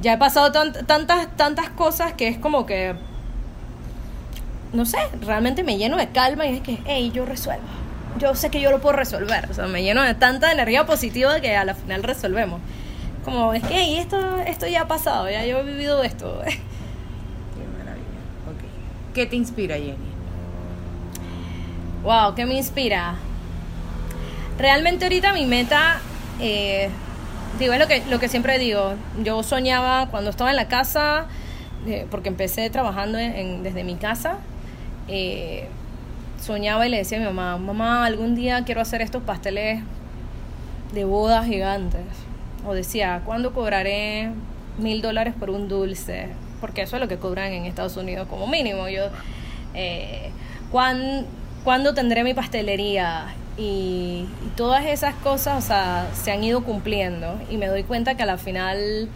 ya 0.00 0.14
he 0.14 0.18
pasado 0.18 0.52
tantas 0.52 1.36
tantas 1.36 1.70
cosas 1.70 2.12
que 2.14 2.28
es 2.28 2.38
como 2.38 2.66
que 2.66 2.94
no 4.72 4.86
sé, 4.86 4.98
realmente 5.22 5.64
me 5.64 5.76
lleno 5.78 5.96
de 5.96 6.08
calma 6.10 6.46
y 6.46 6.56
es 6.56 6.62
que, 6.62 6.78
hey, 6.86 7.10
yo 7.12 7.24
resuelvo. 7.26 7.66
Yo 8.18 8.34
sé 8.34 8.50
que 8.50 8.60
yo 8.60 8.70
lo 8.70 8.80
puedo 8.80 8.96
resolver. 8.96 9.50
O 9.50 9.54
sea, 9.54 9.66
me 9.66 9.82
lleno 9.82 10.02
de 10.02 10.14
tanta 10.14 10.52
energía 10.52 10.86
positiva 10.86 11.40
que 11.40 11.56
a 11.56 11.64
la 11.64 11.74
final 11.74 12.02
resolvemos. 12.02 12.60
Como, 13.24 13.52
es 13.52 13.62
que, 13.62 13.74
hey, 13.74 13.96
esto, 13.98 14.38
esto 14.46 14.66
ya 14.66 14.82
ha 14.82 14.88
pasado, 14.88 15.28
ya 15.28 15.44
yo 15.44 15.58
he 15.58 15.62
vivido 15.62 16.02
esto. 16.02 16.40
¿Qué 19.14 19.26
te 19.26 19.36
inspira, 19.36 19.76
Jenny? 19.76 19.96
Wow, 22.04 22.34
¿qué 22.34 22.46
me 22.46 22.54
inspira? 22.54 23.16
Realmente 24.56 25.04
ahorita 25.04 25.32
mi 25.32 25.46
meta, 25.46 26.00
eh, 26.38 26.90
digo, 27.58 27.72
es 27.72 27.78
lo 27.78 27.86
que, 27.86 28.02
lo 28.08 28.18
que 28.18 28.28
siempre 28.28 28.58
digo. 28.58 28.94
Yo 29.22 29.42
soñaba 29.42 30.08
cuando 30.10 30.30
estaba 30.30 30.50
en 30.50 30.56
la 30.56 30.68
casa, 30.68 31.26
eh, 31.86 32.06
porque 32.10 32.28
empecé 32.28 32.70
trabajando 32.70 33.18
desde 33.18 33.84
mi 33.84 33.96
casa, 33.96 34.38
eh, 35.08 35.68
soñaba 36.40 36.86
y 36.86 36.90
le 36.90 36.98
decía 36.98 37.18
a 37.18 37.20
mi 37.20 37.26
mamá, 37.26 37.58
mamá, 37.58 38.04
algún 38.04 38.34
día 38.34 38.64
quiero 38.64 38.80
hacer 38.80 39.02
estos 39.02 39.22
pasteles 39.22 39.82
de 40.92 41.04
bodas 41.04 41.46
gigantes. 41.46 42.02
O 42.66 42.74
decía, 42.74 43.22
¿cuándo 43.24 43.52
cobraré 43.54 44.30
mil 44.78 45.02
dólares 45.02 45.34
por 45.38 45.50
un 45.50 45.68
dulce? 45.68 46.28
porque 46.60 46.82
eso 46.82 46.96
es 46.96 47.02
lo 47.02 47.08
que 47.08 47.16
cobran 47.16 47.52
en 47.52 47.64
Estados 47.64 47.96
Unidos 47.96 48.28
como 48.28 48.46
mínimo. 48.46 48.84
Eh, 49.74 50.30
¿cuándo, 50.70 51.94
tendré 51.94 52.22
mi 52.22 52.34
pastelería? 52.34 53.34
Y, 53.60 54.24
todas 54.56 54.86
esas 54.86 55.14
cosas, 55.16 55.62
o 55.62 55.66
sea, 55.66 56.08
se 56.14 56.32
han 56.32 56.42
ido 56.42 56.64
cumpliendo 56.64 57.38
y 57.50 57.58
me 57.58 57.66
doy 57.66 57.82
cuenta 57.82 58.14
que 58.14 58.22
a 58.22 58.26
la 58.26 58.38
final, 58.38 59.08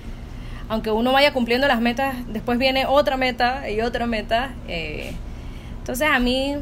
aunque 0.68 0.90
uno 0.90 1.12
vaya 1.12 1.32
cumpliendo 1.32 1.66
las 1.66 1.80
metas, 1.80 2.14
después 2.28 2.58
viene 2.58 2.84
otra 2.84 3.16
meta 3.16 3.70
y 3.70 3.80
otra 3.80 4.06
meta. 4.06 4.54
Eh, 4.68 5.12
entonces 5.78 6.08
a 6.10 6.18
mí, 6.18 6.56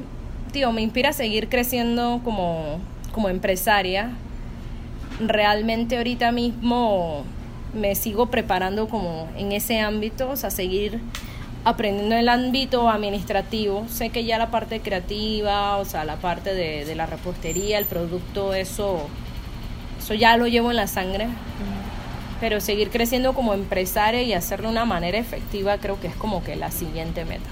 tío, 0.52 0.70
me 0.70 0.80
inspira 0.80 1.10
a 1.10 1.12
seguir 1.12 1.48
creciendo 1.48 2.20
como, 2.22 2.78
como 3.12 3.28
empresaria. 3.28 4.10
Realmente 5.20 5.96
ahorita 5.96 6.30
mismo 6.30 7.24
me 7.74 7.96
sigo 7.96 8.26
preparando 8.26 8.88
como 8.88 9.28
en 9.36 9.50
ese 9.50 9.80
ámbito, 9.80 10.30
o 10.30 10.36
sea, 10.36 10.50
seguir 10.50 11.00
aprendiendo 11.64 12.16
el 12.16 12.28
ámbito 12.28 12.88
administrativo. 12.88 13.86
Sé 13.88 14.10
que 14.10 14.24
ya 14.24 14.38
la 14.38 14.50
parte 14.50 14.80
creativa, 14.80 15.76
o 15.76 15.84
sea, 15.84 16.04
la 16.04 16.16
parte 16.16 16.54
de, 16.54 16.94
la 16.94 17.06
repostería, 17.06 17.78
el 17.78 17.86
producto, 17.86 18.54
eso, 18.54 19.06
eso 19.98 20.14
ya 20.14 20.36
lo 20.36 20.46
llevo 20.46 20.70
en 20.70 20.76
la 20.76 20.86
sangre. 20.86 21.28
Pero 22.40 22.60
seguir 22.60 22.90
creciendo 22.90 23.34
como 23.34 23.54
empresaria 23.54 24.22
y 24.22 24.32
hacerlo 24.32 24.68
de 24.68 24.72
una 24.72 24.84
manera 24.84 25.18
efectiva 25.18 25.78
creo 25.78 26.00
que 26.00 26.08
es 26.08 26.16
como 26.16 26.42
que 26.42 26.56
la 26.56 26.70
siguiente 26.72 27.24
meta. 27.24 27.48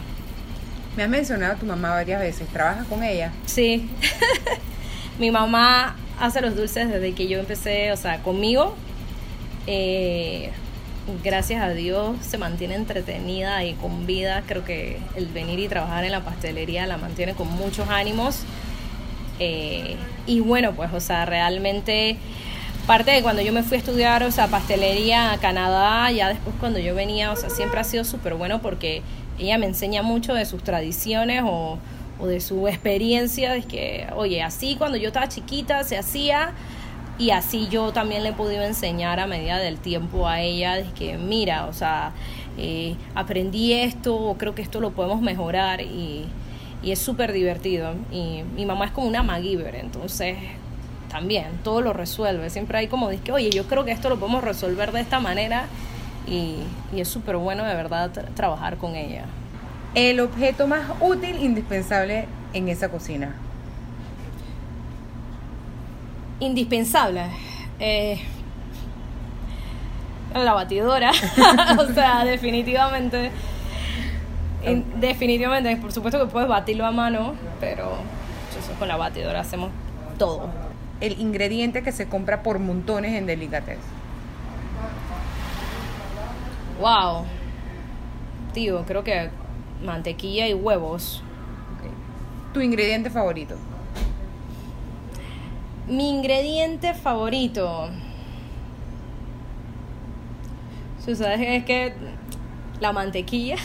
Me 0.96 1.04
has 1.04 1.08
mencionado 1.08 1.52
a 1.52 1.56
tu 1.56 1.66
mamá 1.66 1.90
varias 1.90 2.20
veces. 2.20 2.48
¿Trabajas 2.48 2.86
con 2.88 3.04
ella? 3.04 3.32
Sí. 3.46 3.88
Mi 5.20 5.30
mamá 5.30 5.94
hace 6.18 6.40
los 6.40 6.56
dulces 6.56 6.88
desde 6.88 7.12
que 7.12 7.28
yo 7.28 7.38
empecé, 7.38 7.92
o 7.92 7.96
sea, 7.96 8.18
conmigo 8.22 8.74
eh, 9.66 10.50
gracias 11.22 11.62
a 11.62 11.70
Dios 11.70 12.16
se 12.20 12.38
mantiene 12.38 12.74
entretenida 12.74 13.64
y 13.64 13.74
con 13.74 14.06
vida. 14.06 14.42
Creo 14.46 14.64
que 14.64 14.98
el 15.16 15.26
venir 15.26 15.58
y 15.58 15.68
trabajar 15.68 16.04
en 16.04 16.12
la 16.12 16.24
pastelería 16.24 16.86
la 16.86 16.96
mantiene 16.96 17.34
con 17.34 17.48
muchos 17.48 17.88
ánimos. 17.88 18.40
Eh, 19.38 19.96
y 20.26 20.40
bueno, 20.40 20.72
pues, 20.72 20.92
o 20.92 21.00
sea, 21.00 21.24
realmente 21.24 22.16
parte 22.86 23.10
de 23.10 23.22
cuando 23.22 23.42
yo 23.42 23.52
me 23.52 23.62
fui 23.62 23.76
a 23.76 23.78
estudiar, 23.78 24.22
o 24.22 24.30
sea, 24.30 24.48
pastelería 24.48 25.32
a 25.32 25.38
Canadá, 25.38 26.10
ya 26.10 26.28
después 26.28 26.54
cuando 26.60 26.78
yo 26.78 26.94
venía, 26.94 27.30
o 27.30 27.36
sea, 27.36 27.50
siempre 27.50 27.80
ha 27.80 27.84
sido 27.84 28.04
súper 28.04 28.34
bueno 28.34 28.60
porque 28.60 29.02
ella 29.38 29.58
me 29.58 29.66
enseña 29.66 30.02
mucho 30.02 30.34
de 30.34 30.44
sus 30.44 30.62
tradiciones 30.62 31.42
o, 31.44 31.78
o 32.18 32.26
de 32.26 32.40
su 32.40 32.68
experiencia, 32.68 33.52
de 33.52 33.62
que, 33.62 34.06
oye, 34.16 34.42
así 34.42 34.76
cuando 34.76 34.98
yo 34.98 35.08
estaba 35.08 35.28
chiquita 35.28 35.84
se 35.84 35.96
hacía, 35.96 36.52
y 37.20 37.32
así 37.32 37.68
yo 37.68 37.92
también 37.92 38.22
le 38.22 38.30
he 38.30 38.32
podido 38.32 38.62
enseñar 38.62 39.20
a 39.20 39.26
medida 39.26 39.58
del 39.58 39.76
tiempo 39.76 40.26
a 40.26 40.40
ella 40.40 40.76
de 40.76 40.84
que 40.92 41.18
mira, 41.18 41.66
o 41.66 41.74
sea, 41.74 42.12
eh, 42.56 42.96
aprendí 43.14 43.74
esto, 43.74 44.16
o 44.16 44.38
creo 44.38 44.54
que 44.54 44.62
esto 44.62 44.80
lo 44.80 44.92
podemos 44.92 45.20
mejorar 45.20 45.82
y, 45.82 46.24
y 46.82 46.92
es 46.92 46.98
súper 46.98 47.32
divertido. 47.32 47.92
Y 48.10 48.42
mi 48.56 48.64
mamá 48.64 48.86
es 48.86 48.92
como 48.92 49.06
una 49.06 49.22
MacGyver, 49.22 49.74
entonces 49.74 50.38
también 51.10 51.58
todo 51.62 51.82
lo 51.82 51.92
resuelve. 51.92 52.48
Siempre 52.48 52.78
hay 52.78 52.86
como 52.88 53.10
dice, 53.10 53.32
oye, 53.32 53.50
yo 53.50 53.64
creo 53.64 53.84
que 53.84 53.92
esto 53.92 54.08
lo 54.08 54.18
podemos 54.18 54.42
resolver 54.42 54.90
de 54.90 55.02
esta 55.02 55.20
manera 55.20 55.66
y, 56.26 56.54
y 56.96 57.02
es 57.02 57.08
súper 57.08 57.36
bueno 57.36 57.64
de 57.64 57.74
verdad 57.74 58.10
trabajar 58.34 58.78
con 58.78 58.96
ella. 58.96 59.26
El 59.94 60.20
objeto 60.20 60.66
más 60.66 60.88
útil, 61.00 61.36
indispensable 61.42 62.28
en 62.54 62.70
esa 62.70 62.88
cocina 62.88 63.36
indispensable. 66.40 67.26
Eh, 67.78 68.20
la 70.34 70.52
batidora. 70.52 71.10
o 71.78 71.92
sea, 71.92 72.24
definitivamente. 72.24 73.30
definitivamente, 74.96 75.76
por 75.76 75.92
supuesto 75.92 76.18
que 76.18 76.26
puedes 76.26 76.48
batirlo 76.48 76.86
a 76.86 76.90
mano, 76.90 77.34
pero 77.60 77.98
con 78.78 78.88
la 78.88 78.96
batidora 78.96 79.40
hacemos 79.40 79.70
todo. 80.18 80.48
El 81.00 81.18
ingrediente 81.20 81.82
que 81.82 81.92
se 81.92 82.08
compra 82.08 82.42
por 82.42 82.58
montones 82.58 83.14
en 83.14 83.26
Delicatessen. 83.26 84.00
Wow. 86.80 87.24
Tío, 88.52 88.84
creo 88.86 89.04
que 89.04 89.30
mantequilla 89.84 90.46
y 90.48 90.54
huevos. 90.54 91.22
¿Tu 92.52 92.60
ingrediente 92.60 93.10
favorito? 93.10 93.56
Mi 95.90 96.08
ingrediente 96.08 96.94
favorito. 96.94 97.90
¿Sabes? 101.00 101.40
Es 101.40 101.64
que 101.64 101.92
la 102.80 102.92
mantequilla. 102.92 103.56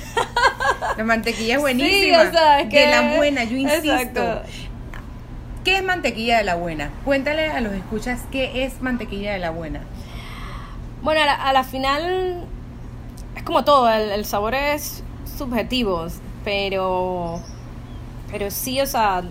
La 0.98 1.03
mantequilla 1.03 1.55
es 1.55 1.62
buenísima. 1.62 2.25
De 2.25 2.88
la 2.88 3.15
buena, 3.15 3.44
yo 3.44 3.55
insisto. 3.58 4.41
¿Qué 5.63 5.77
es 5.77 5.84
mantequilla 5.84 6.38
de 6.38 6.44
la 6.44 6.55
buena? 6.55 6.91
Cuéntale 7.03 7.50
a 7.50 7.62
los 7.62 7.74
escuchas 7.74 8.22
qué 8.32 8.65
es 8.65 8.82
mantequilla 8.82 9.34
de 9.34 9.39
la 9.39 9.50
buena. 9.50 9.82
Bueno, 11.01 11.22
a 11.22 11.53
la, 11.53 11.63
final 11.63 12.46
es 13.36 13.44
como 13.44 13.63
todo, 13.63 13.91
el, 13.91 14.12
el, 14.12 14.25
sabor 14.25 14.55
es 14.55 15.03
subjetivo, 15.38 16.08
pero, 16.44 17.41
pero 18.32 18.50
sí, 18.50 18.82
o 18.82 18.88
sea, 18.88 19.24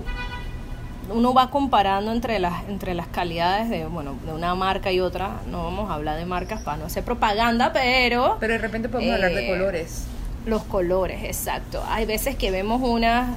uno 1.11 1.35
va 1.35 1.51
comparando 1.51 2.13
entre 2.13 2.39
las, 2.39 2.69
entre 2.69 2.95
las 2.95 3.07
calidades 3.09 3.69
de, 3.71 3.87
bueno, 3.87 4.17
de 4.25 4.33
una 4.33 4.55
marca 4.55 4.93
y 4.93 5.01
otra. 5.01 5.41
No 5.51 5.65
vamos 5.65 5.91
a 5.91 5.95
hablar 5.95 6.17
de 6.17 6.25
marcas 6.25 6.63
para 6.63 6.77
no 6.77 6.87
hacer 6.87 7.05
propaganda, 7.05 7.73
pero... 7.73 8.37
Pero 8.41 8.55
de 8.55 8.59
repente 8.59 8.89
podemos 8.89 9.15
hablar 9.15 9.33
de 9.33 9.47
eh, 9.47 9.49
colores. 9.49 10.05
Los 10.47 10.63
colores, 10.65 11.25
exacto. 11.25 11.83
Hay 11.89 12.07
veces 12.07 12.37
que 12.37 12.51
vemos 12.51 12.81
una 12.83 13.37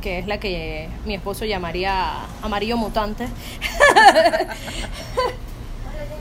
que 0.00 0.18
es 0.18 0.26
la 0.26 0.40
que 0.40 0.88
mi 1.04 1.14
esposo 1.14 1.44
llamaría 1.44 2.12
amarillo 2.42 2.76
mutante. 2.78 3.28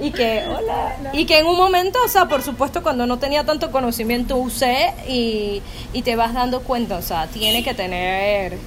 y 0.01 0.11
que 0.11 0.43
hola, 0.47 0.95
y 1.13 1.25
que 1.25 1.39
en 1.39 1.45
un 1.45 1.57
momento, 1.57 1.99
o 2.03 2.07
sea, 2.07 2.25
por 2.25 2.41
supuesto 2.41 2.83
cuando 2.83 3.05
no 3.05 3.19
tenía 3.19 3.45
tanto 3.45 3.71
conocimiento 3.71 4.35
usé 4.37 4.93
y, 5.07 5.61
y 5.93 6.01
te 6.01 6.15
vas 6.15 6.33
dando 6.33 6.61
cuenta, 6.61 6.97
o 6.97 7.01
sea, 7.01 7.27
tiene 7.27 7.63
que 7.63 7.73
tener 7.73 8.57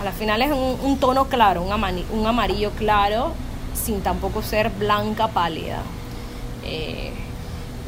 a 0.00 0.04
la 0.04 0.12
final 0.12 0.42
es 0.42 0.52
un, 0.52 0.98
tono 0.98 1.24
claro, 1.26 1.62
un, 1.62 1.72
un, 1.72 2.26
amarillo 2.26 2.70
claro, 2.70 3.32
sin 3.74 4.00
tampoco 4.00 4.42
ser 4.42 4.70
blanca 4.70 5.28
pálida. 5.28 5.82
Eh, 6.64 7.12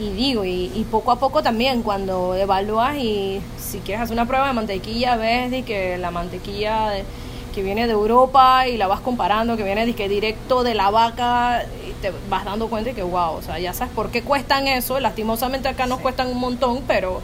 y 0.00 0.10
digo, 0.10 0.44
y, 0.44 0.86
poco 0.90 1.12
a 1.12 1.18
poco 1.18 1.42
también 1.42 1.82
cuando 1.82 2.34
evalúas 2.34 2.96
y 2.96 3.40
si 3.58 3.78
quieres 3.80 4.02
hacer 4.02 4.14
una 4.14 4.26
prueba 4.26 4.48
de 4.48 4.54
mantequilla, 4.54 5.16
ves 5.16 5.50
de 5.50 5.62
que 5.62 5.98
la 5.98 6.10
mantequilla 6.10 6.92
que 7.54 7.62
viene 7.62 7.86
de 7.86 7.92
Europa 7.92 8.66
y 8.66 8.76
la 8.76 8.86
vas 8.86 9.00
comparando, 9.00 9.56
que 9.56 9.62
viene 9.62 9.84
de 9.84 9.94
que 9.94 10.08
directo 10.08 10.62
de 10.62 10.74
la 10.74 10.90
vaca, 10.90 11.64
y 11.86 11.92
te 12.00 12.12
vas 12.30 12.44
dando 12.44 12.68
cuenta 12.68 12.90
de 12.90 12.96
que 12.96 13.02
wow, 13.02 13.34
o 13.34 13.42
sea, 13.42 13.58
ya 13.58 13.74
sabes 13.74 13.92
por 13.92 14.10
qué 14.10 14.22
cuestan 14.22 14.68
eso, 14.68 14.98
lastimosamente 15.00 15.68
acá 15.68 15.86
nos 15.86 16.00
cuestan 16.00 16.28
un 16.28 16.38
montón, 16.38 16.82
pero, 16.86 17.20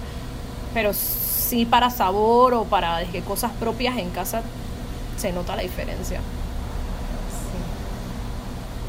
pero 0.75 0.93
sí 0.93 1.65
para 1.65 1.91
sabor 1.91 2.55
o 2.55 2.65
para 2.65 2.99
de 2.99 3.21
cosas 3.23 3.53
propias 3.59 3.97
en 3.97 4.11
casa 4.11 4.43
se 5.17 5.33
nota 5.33 5.57
la 5.57 5.63
diferencia. 5.63 6.21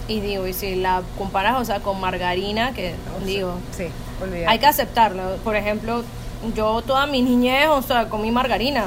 Y 0.07 0.21
digo, 0.21 0.47
y 0.47 0.53
si 0.53 0.75
la 0.75 1.01
comparas, 1.17 1.59
o 1.59 1.65
sea, 1.65 1.79
con 1.81 1.99
margarina, 1.99 2.71
que 2.73 2.95
digo, 3.25 3.55
Sí, 3.75 3.87
hay 4.47 4.57
que 4.59 4.65
aceptarlo. 4.65 5.35
Por 5.43 5.57
ejemplo, 5.57 6.01
yo 6.55 6.81
toda 6.81 7.07
mi 7.07 7.21
niñez, 7.21 7.67
o 7.67 7.81
sea, 7.81 8.07
comí 8.07 8.31
margarina. 8.31 8.85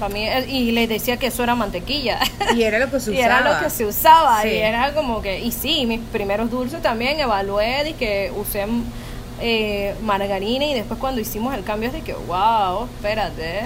Para 0.00 0.14
mí, 0.14 0.26
eh, 0.26 0.46
y 0.48 0.70
le 0.72 0.86
decía 0.88 1.18
que 1.18 1.26
eso 1.26 1.42
era 1.42 1.54
mantequilla. 1.54 2.20
Y 2.56 2.62
era 2.62 2.78
lo 2.78 2.90
que 2.90 3.00
se 3.00 3.12
Y 3.12 3.18
usaba. 3.18 3.38
era 3.40 3.52
lo 3.54 3.62
que 3.64 3.70
se 3.70 3.84
usaba. 3.84 4.40
Sí. 4.42 4.48
Y 4.48 4.56
era 4.56 4.94
como 4.94 5.20
que. 5.20 5.40
Y 5.40 5.52
sí, 5.52 5.84
mis 5.84 6.00
primeros 6.00 6.50
dulces 6.50 6.80
también 6.80 7.20
evalué 7.20 7.84
de 7.84 7.92
que 7.92 8.32
usé 8.34 8.64
eh, 9.42 9.94
margarina. 10.02 10.64
Y 10.64 10.72
después 10.72 10.98
cuando 10.98 11.20
hicimos 11.20 11.52
el 11.54 11.64
cambio 11.64 11.88
es 11.88 11.92
de 11.92 12.00
que, 12.00 12.14
wow, 12.14 12.86
espérate. 12.96 13.64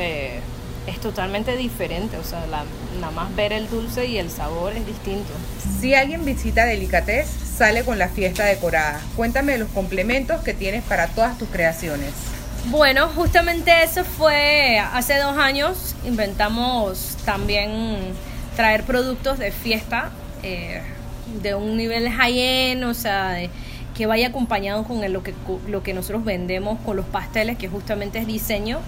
eh, 0.00 0.40
es 0.88 1.00
totalmente 1.00 1.56
diferente. 1.56 2.16
O 2.18 2.24
sea, 2.24 2.46
la- 2.46 2.64
nada 3.00 3.12
más 3.12 3.34
ver 3.36 3.52
el 3.52 3.68
dulce 3.68 4.06
y 4.06 4.18
el 4.18 4.30
sabor 4.30 4.72
es 4.72 4.86
distinto. 4.86 5.30
Si 5.80 5.94
alguien 5.94 6.24
visita 6.24 6.64
Delicatez, 6.64 7.28
sale 7.28 7.84
con 7.84 7.98
la 7.98 8.08
fiesta 8.08 8.44
decorada. 8.44 9.00
Cuéntame 9.16 9.52
de 9.52 9.58
los 9.58 9.68
complementos 9.70 10.42
que 10.42 10.54
tienes 10.54 10.82
para 10.84 11.06
todas 11.08 11.36
tus 11.38 11.48
creaciones. 11.48 12.10
Bueno, 12.66 13.08
justamente 13.08 13.70
eso 13.82 14.04
fue 14.04 14.78
hace 14.78 15.16
dos 15.18 15.36
años. 15.38 15.94
Inventamos 16.04 17.16
también 17.24 17.98
traer 18.56 18.82
productos 18.84 19.38
de 19.38 19.52
fiesta 19.52 20.10
eh, 20.42 20.80
de 21.42 21.54
un 21.54 21.76
nivel 21.76 22.08
high-end, 22.10 22.84
o 22.84 22.94
sea, 22.94 23.30
de- 23.30 23.50
que 23.96 24.06
vaya 24.06 24.28
acompañado 24.28 24.84
con 24.84 25.02
el- 25.02 25.12
lo, 25.12 25.22
que, 25.24 25.34
lo 25.66 25.82
que 25.82 25.92
nosotros 25.94 26.24
vendemos 26.24 26.78
con 26.84 26.96
los 26.96 27.06
pasteles, 27.06 27.58
que 27.58 27.68
justamente 27.68 28.18
es 28.20 28.26
diseño. 28.26 28.78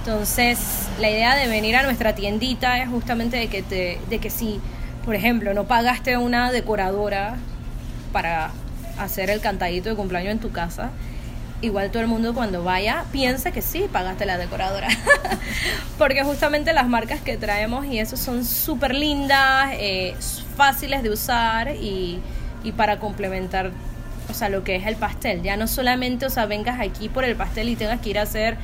Entonces, 0.00 0.58
la 1.00 1.10
idea 1.10 1.36
de 1.36 1.48
venir 1.48 1.76
a 1.76 1.82
nuestra 1.82 2.14
tiendita 2.14 2.78
es 2.78 2.88
justamente 2.88 3.36
de 3.36 3.48
que, 3.48 3.62
te, 3.62 4.00
de 4.08 4.18
que 4.18 4.30
si, 4.30 4.60
por 5.04 5.14
ejemplo, 5.14 5.52
no 5.54 5.64
pagaste 5.64 6.16
una 6.16 6.50
decoradora 6.50 7.36
para 8.12 8.50
hacer 8.98 9.30
el 9.30 9.40
cantadito 9.40 9.88
de 9.88 9.96
cumpleaños 9.96 10.32
en 10.32 10.38
tu 10.38 10.50
casa, 10.50 10.90
igual 11.60 11.90
todo 11.90 12.02
el 12.02 12.08
mundo 12.08 12.34
cuando 12.34 12.62
vaya 12.62 13.04
piensa 13.12 13.50
que 13.50 13.62
sí, 13.62 13.86
pagaste 13.92 14.26
la 14.26 14.38
decoradora. 14.38 14.88
Porque 15.98 16.22
justamente 16.22 16.72
las 16.72 16.88
marcas 16.88 17.20
que 17.20 17.36
traemos 17.36 17.86
y 17.86 17.98
eso 17.98 18.16
son 18.16 18.44
súper 18.44 18.94
lindas, 18.94 19.70
eh, 19.74 20.14
fáciles 20.56 21.02
de 21.02 21.10
usar 21.10 21.74
y, 21.74 22.20
y 22.64 22.72
para 22.72 22.98
complementar, 22.98 23.72
o 24.30 24.34
sea, 24.34 24.48
lo 24.48 24.64
que 24.64 24.76
es 24.76 24.86
el 24.86 24.96
pastel. 24.96 25.42
Ya 25.42 25.56
no 25.56 25.66
solamente, 25.66 26.26
o 26.26 26.30
sea, 26.30 26.46
vengas 26.46 26.80
aquí 26.80 27.08
por 27.08 27.24
el 27.24 27.36
pastel 27.36 27.68
y 27.68 27.76
tengas 27.76 28.00
que 28.00 28.10
ir 28.10 28.18
a 28.18 28.22
hacer 28.22 28.56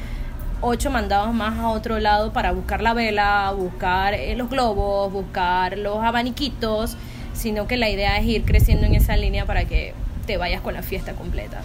ocho 0.65 0.91
mandados 0.91 1.35
más 1.35 1.59
a 1.59 1.69
otro 1.69 1.99
lado 1.99 2.33
para 2.33 2.53
buscar 2.53 2.81
la 2.81 2.95
vela, 2.95 3.53
buscar 3.57 4.15
eh, 4.15 4.35
los 4.35 4.49
globos, 4.49 5.13
buscar 5.13 5.77
los 5.77 6.03
abaniquitos, 6.03 6.97
sino 7.35 7.67
que 7.67 7.77
la 7.77 7.91
idea 7.91 8.17
es 8.17 8.25
ir 8.25 8.45
creciendo 8.45 8.87
en 8.87 8.95
esa 8.95 9.17
línea 9.17 9.45
para 9.45 9.67
que 9.67 9.93
te 10.27 10.39
vayas 10.39 10.63
con 10.63 10.73
la 10.73 10.83
fiesta 10.83 11.13
completa. 11.13 11.61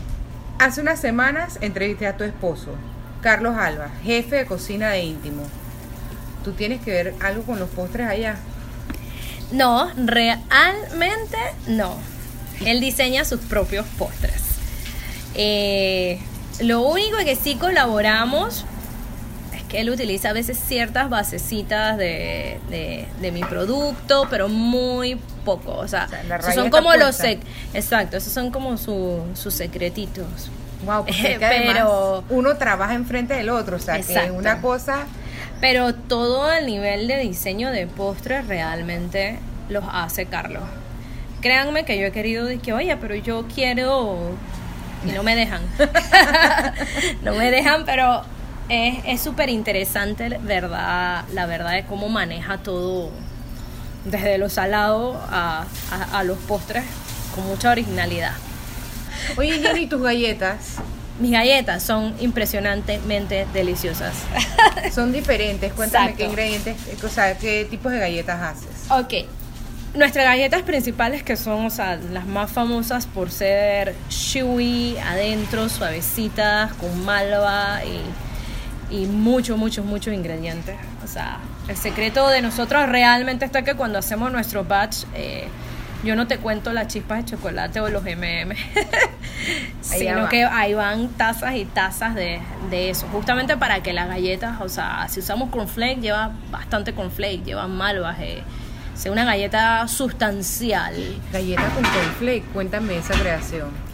Hace 0.59 0.81
unas 0.81 0.99
semanas 0.99 1.57
entrevisté 1.61 2.07
a 2.07 2.17
tu 2.17 2.25
esposo, 2.25 2.75
Carlos 3.21 3.55
Alba, 3.57 3.89
jefe 4.03 4.35
de 4.35 4.45
cocina 4.45 4.89
de 4.89 5.03
íntimo. 5.03 5.43
¿Tú 6.43 6.51
tienes 6.51 6.81
que 6.81 6.91
ver 6.91 7.13
algo 7.21 7.43
con 7.43 7.57
los 7.57 7.69
postres 7.69 8.07
allá? 8.07 8.35
No, 9.53 9.89
realmente 9.95 11.37
no. 11.67 11.95
Él 12.65 12.81
diseña 12.81 13.23
sus 13.23 13.39
propios 13.39 13.85
postres. 13.97 14.41
Eh, 15.35 16.19
lo 16.59 16.81
único 16.81 17.17
que 17.19 17.37
sí 17.37 17.55
colaboramos 17.55 18.65
que 19.69 19.79
él 19.79 19.89
utiliza 19.89 20.31
a 20.31 20.33
veces 20.33 20.59
ciertas 20.59 21.10
basecitas 21.10 21.95
de, 21.97 22.60
de- 22.69 23.08
de 23.21 23.32
mi 23.32 23.41
producto, 23.43 24.27
pero 24.29 24.49
muy 24.49 25.15
poco. 25.45 25.73
O 25.73 25.88
sea, 25.88 26.08
O 26.08 26.27
sea, 26.27 26.38
esos 26.39 26.55
son 26.55 26.69
como 26.69 26.93
los... 26.95 27.17
sec- 27.19 27.39
Exacto, 27.73 28.17
esos 28.17 28.34
son 28.34 28.51
como 28.51 28.77
su- 28.77 29.23
sus 29.36 29.53
secretitos. 29.53 30.49
Wow, 30.86 31.05
porque 31.05 31.34
es 31.34 31.39
que 31.39 31.45
Pero- 31.45 32.23
uno 32.29 32.58
trabaja 32.58 32.93
enfrente 32.95 33.34
del 33.36 33.49
otro, 33.49 33.75
o 33.77 33.79
sea, 33.79 33.95
que 33.95 34.01
Exacto. 34.01 34.34
una 34.34 34.62
cosa 34.62 35.05
Pero 35.62 35.93
todo 35.93 36.51
el 36.53 36.65
nivel 36.65 37.08
de 37.08 37.17
diseño 37.17 37.69
de 37.71 37.86
postres 37.86 38.47
realmente 38.47 39.39
los 39.69 39.84
hace 39.91 40.25
Carlos. 40.25 40.63
Créanme 41.41 41.84
que 41.86 41.97
yo 41.99 42.08
he 42.08 42.12
querido 42.12 42.45
decir 42.45 42.62
que, 42.62 42.73
oye, 42.73 42.95
pero 42.97 43.13
yo 43.15 43.45
quiero... 43.53 44.32
Y 45.05 45.12
no 45.12 45.21
me 45.23 45.36
dejan. 45.36 45.62
no 47.23 47.34
me 47.36 47.51
dejan, 47.51 47.86
pero 47.86 48.23
es 48.69 48.99
es 49.05 49.21
súper 49.21 49.49
interesante, 49.49 50.29
verdad, 50.43 51.25
la 51.34 51.45
verdad 51.45 51.73
de 51.73 51.86
cómo 51.86 52.10
maneja 52.10 52.58
todo, 52.60 53.10
desde 54.05 54.38
lo 54.38 54.49
salado 54.49 55.19
a, 55.29 55.65
a- 55.91 56.19
a 56.19 56.23
los 56.23 56.38
postres, 56.39 56.84
con 57.36 57.45
mucha 57.47 57.71
originalidad. 57.71 58.34
Oye, 59.38 59.60
Jenny, 59.60 59.88
tus 59.88 60.01
galletas 60.01 60.75
Mis 61.19 61.32
galletas 61.32 61.84
son 61.84 62.15
impresionantemente 62.21 63.45
deliciosas. 63.53 64.13
son 64.93 65.12
diferentes. 65.12 65.73
Cuéntame 65.73 66.13
qué 66.15 66.25
ingredientes, 66.25 66.77
o 67.03 67.10
sea, 67.10 67.38
qué 67.38 67.65
tipos 67.69 67.91
de 67.91 67.99
galletas 67.99 68.41
haces. 68.41 68.89
Ok. 68.89 69.27
Nuestras 69.95 70.23
galletas 70.25 70.62
principales 70.62 71.23
que 71.23 71.36
son, 71.36 71.65
o 71.65 71.69
sea, 71.71 71.97
las 72.13 72.25
más 72.25 72.49
famosas 72.51 73.05
por 73.08 73.32
ser 73.32 73.95
chewy, 74.08 74.95
adentro, 74.99 75.67
suavecitas, 75.67 76.71
con 76.75 77.03
malva 77.03 77.82
y, 77.84 77.99
y 78.89 79.06
muchos, 79.06 79.58
muchos, 79.58 79.86
muchos 79.86 80.13
ingredientes. 80.13 80.75
O 81.04 81.08
sea, 81.08 81.39
el 81.67 81.78
secreto 81.78 82.28
de 82.30 82.41
nosotros 82.41 82.88
realmente 82.89 83.45
está 83.45 83.63
que 83.63 83.75
cuando 83.75 83.99
hacemos 83.99 84.32
nuestro 84.32 84.63
batch, 84.65 85.06
eh, 85.13 85.47
yo 86.04 86.15
no 86.15 86.28
te 86.28 86.38
cuento 86.38 86.71
las 86.71 86.88
chispas 86.88 87.25
de 87.25 87.32
chocolate 87.32 87.82
o 87.82 87.89
los 87.89 88.04
MM, 88.04 88.56
sino 89.82 90.21
va. 90.21 90.30
que 90.30 90.45
ahí 90.45 90.73
van 90.73 91.10
tazas 91.10 91.56
y 91.56 91.65
tazas 91.65 92.15
de, 92.15 92.39
de 92.69 92.89
eso, 92.89 93.08
justamente 93.12 93.58
para 93.58 93.84
que 93.84 93.91
las 93.91 94.08
galletas, 94.08 94.62
o 94.62 94.69
sea, 94.69 95.06
si 95.10 95.19
usamos 95.19 95.49
cornflake, 95.49 95.99
lleva 95.99 96.32
bastante 96.52 96.93
cornflake, 96.93 97.43
lleva 97.43 97.67
malvas, 97.67 98.17
eh, 98.21 98.43
sea 98.93 99.12
una 99.12 99.25
galleta 99.25 99.88
sustancial. 99.88 100.95
Galleta 101.32 101.67
con 101.69 101.84
cornflake, 101.84 102.45
cuéntame 102.54 102.97
esa 102.97 103.13
creación. 103.13 103.88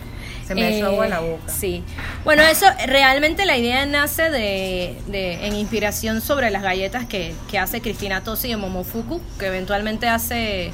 Se 0.47 0.53
me 0.55 0.67
Eh, 0.69 0.77
hizo 0.77 0.88
agua 0.88 1.08
la 1.08 1.19
boca. 1.19 1.51
Sí. 1.51 1.84
Bueno, 2.23 2.43
eso 2.43 2.65
realmente 2.88 3.45
la 3.45 3.58
idea 3.58 3.86
nace 3.86 4.29
de, 4.29 4.95
de- 5.08 5.47
en 5.47 5.55
inspiración 5.55 6.21
sobre 6.21 6.51
las 6.51 6.62
galletas 6.62 7.05
que, 7.05 7.34
que 7.49 7.58
hace 7.60 7.81
Cristina 7.81 8.21
Tosi 8.21 8.49
de 8.49 8.58
Momofuku, 8.58 9.21
que 9.39 9.47
eventualmente 9.47 10.08
hace 10.08 10.71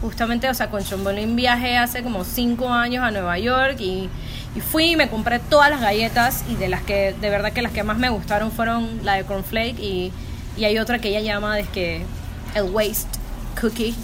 justamente, 0.00 0.48
o 0.50 0.54
sea, 0.54 0.68
con 0.70 0.84
Chombolín 0.84 1.36
viajé 1.36 1.78
hace 1.78 2.02
como 2.02 2.24
cinco 2.24 2.68
años 2.68 3.02
a 3.04 3.10
Nueva 3.10 3.38
York 3.38 3.76
y, 3.80 4.08
y 4.54 4.60
fui 4.60 4.92
y 4.92 4.96
me 4.96 5.08
compré 5.08 5.38
todas 5.38 5.70
las 5.70 5.80
galletas 5.80 6.44
y 6.50 6.54
de 6.56 6.68
las 6.68 6.82
que, 6.82 7.14
de 7.20 7.30
verdad 7.30 7.52
que 7.52 7.62
las 7.62 7.72
que 7.72 7.82
más 7.82 7.96
me 7.98 8.08
gustaron 8.10 8.50
fueron 8.52 9.00
la 9.04 9.14
de 9.14 9.24
cornflake 9.24 9.78
y, 9.78 10.12
y 10.56 10.64
hay 10.64 10.78
otra 10.78 10.98
que 10.98 11.08
ella 11.08 11.20
llama 11.20 11.56
de 11.56 11.62
que 11.64 12.02
el 12.54 12.64
waste 12.64 13.08
cookie 13.60 13.94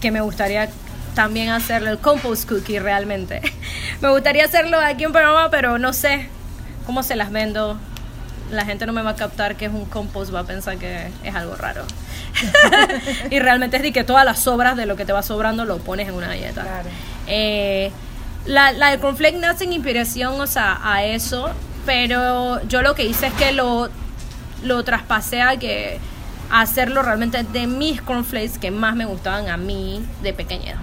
que 0.00 0.10
me 0.10 0.20
gustaría 0.20 0.68
también 1.14 1.50
hacerlo, 1.50 1.90
el 1.90 1.98
compost 1.98 2.48
cookie 2.48 2.78
realmente. 2.78 3.40
me 4.00 4.10
gustaría 4.10 4.44
hacerlo 4.44 4.78
aquí 4.80 5.04
en 5.04 5.12
Panamá, 5.12 5.48
pero 5.50 5.78
no 5.78 5.92
sé 5.92 6.28
cómo 6.86 7.02
se 7.02 7.16
las 7.16 7.30
vendo. 7.30 7.78
La 8.50 8.64
gente 8.64 8.86
no 8.86 8.94
me 8.94 9.02
va 9.02 9.10
a 9.10 9.16
captar 9.16 9.56
que 9.56 9.66
es 9.66 9.72
un 9.72 9.84
compost, 9.84 10.34
va 10.34 10.40
a 10.40 10.44
pensar 10.44 10.78
que 10.78 11.10
es 11.22 11.34
algo 11.34 11.54
raro. 11.54 11.84
y 13.30 13.38
realmente 13.40 13.76
es 13.76 13.82
de 13.82 13.92
que 13.92 14.04
todas 14.04 14.24
las 14.24 14.38
sobras 14.38 14.76
de 14.76 14.86
lo 14.86 14.96
que 14.96 15.04
te 15.04 15.12
va 15.12 15.22
sobrando 15.22 15.64
lo 15.66 15.78
pones 15.78 16.08
en 16.08 16.14
una 16.14 16.28
galleta. 16.28 16.62
Claro. 16.62 16.88
Eh, 17.26 17.90
la, 18.46 18.72
la 18.72 18.90
de 18.90 18.98
cornflake 18.98 19.36
nace 19.36 19.64
en 19.64 19.74
inspiración, 19.74 20.40
o 20.40 20.46
sea, 20.46 20.80
a 20.82 21.04
eso, 21.04 21.50
pero 21.84 22.62
yo 22.68 22.80
lo 22.80 22.94
que 22.94 23.04
hice 23.04 23.26
es 23.26 23.34
que 23.34 23.52
lo, 23.52 23.90
lo 24.62 24.82
traspasé 24.84 25.42
a 25.42 25.58
que 25.58 26.00
a 26.50 26.62
hacerlo 26.62 27.02
realmente 27.02 27.42
de 27.42 27.66
mis 27.66 28.00
cornflakes 28.00 28.58
que 28.58 28.70
más 28.70 28.96
me 28.96 29.04
gustaban 29.04 29.48
a 29.48 29.56
mí 29.56 30.04
de 30.22 30.32
pequeña. 30.32 30.80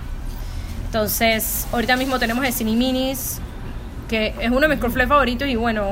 Entonces, 0.96 1.68
ahorita 1.74 1.98
mismo 1.98 2.20
tenemos 2.20 2.46
el 2.46 2.54
Cine 2.54 2.74
Minis, 2.74 3.40
que 4.08 4.34
es 4.40 4.48
uno 4.48 4.62
de 4.62 4.70
mis 4.70 4.80
cornflakes 4.80 5.10
favoritos 5.10 5.46
y 5.46 5.58
bueno, 5.58 5.90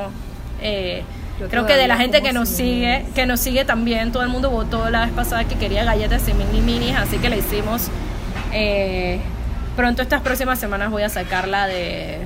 eh, 0.61 1.03
creo 1.49 1.65
que 1.65 1.75
de 1.75 1.89
la 1.89 1.97
gente 1.97 2.21
que 2.21 2.31
nos 2.31 2.47
sigue, 2.47 3.03
que 3.13 3.25
nos 3.25 3.41
sigue 3.41 3.65
también, 3.65 4.13
todo 4.13 4.23
el 4.23 4.29
mundo 4.29 4.49
votó 4.49 4.89
la 4.89 5.03
vez 5.03 5.13
pasada 5.13 5.43
que 5.43 5.55
quería 5.55 5.83
galletas 5.83 6.25
de 6.25 6.33
mini 6.33 6.61
minis, 6.61 6.95
así 6.95 7.17
que 7.17 7.29
la 7.29 7.35
hicimos. 7.35 7.89
Eh, 8.53 9.19
pronto 9.75 10.01
estas 10.01 10.21
próximas 10.21 10.57
semanas 10.57 10.89
voy 10.89 11.03
a 11.03 11.09
sacarla 11.09 11.67
de, 11.67 12.19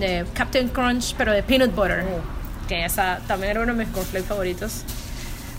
de 0.00 0.26
Captain 0.34 0.70
Crunch, 0.70 1.14
pero 1.16 1.30
de 1.30 1.44
peanut 1.44 1.72
butter, 1.72 2.02
Oh. 2.02 2.66
que 2.68 2.84
esa 2.84 3.20
también 3.28 3.52
era 3.52 3.60
uno 3.62 3.74
de 3.74 3.84
mis 3.84 3.94
cornflakes 3.94 4.26
favoritos. 4.26 4.82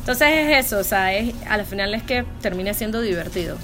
Entonces 0.02 0.28
es 0.30 0.66
eso, 0.66 0.80
o 0.80 0.84
sea, 0.84 1.14
es, 1.14 1.34
al 1.50 1.64
final 1.66 1.94
es 1.94 2.04
que 2.04 2.26
termine 2.42 2.74
siendo 2.74 3.00
divertido. 3.00 3.56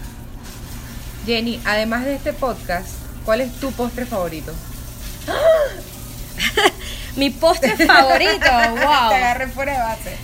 Jenny, 1.29 1.61
además 1.63 2.05
de 2.05 2.15
este 2.15 2.33
podcast, 2.33 2.87
¿cuál 3.23 3.41
es 3.41 3.53
tu 3.59 3.71
postre 3.71 4.07
favorito? 4.07 4.51
Mi 7.17 7.29
postre 7.29 7.75
favorito, 7.85 8.39
Te 8.39 8.69
wow. 8.69 8.89
agarré 9.13 9.47
fuera 9.47 9.73
de 9.73 9.77
base. 9.79 10.17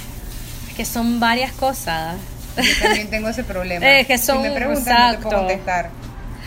que 0.76 0.84
son 0.84 1.20
varias 1.20 1.52
cosas. 1.52 2.16
Yo 2.58 2.64
también 2.82 3.10
tengo 3.12 3.30
ese 3.30 3.44
problema. 3.54 3.86
Es 4.00 4.08
que 4.08 4.18
son- 4.18 4.42
si 4.42 4.50
me 4.50 4.56
preguntan, 4.56 4.96
no 4.96 5.12
te 5.12 5.18
puedo 5.24 5.28
exacto. 5.28 5.38
contestar. 5.38 5.90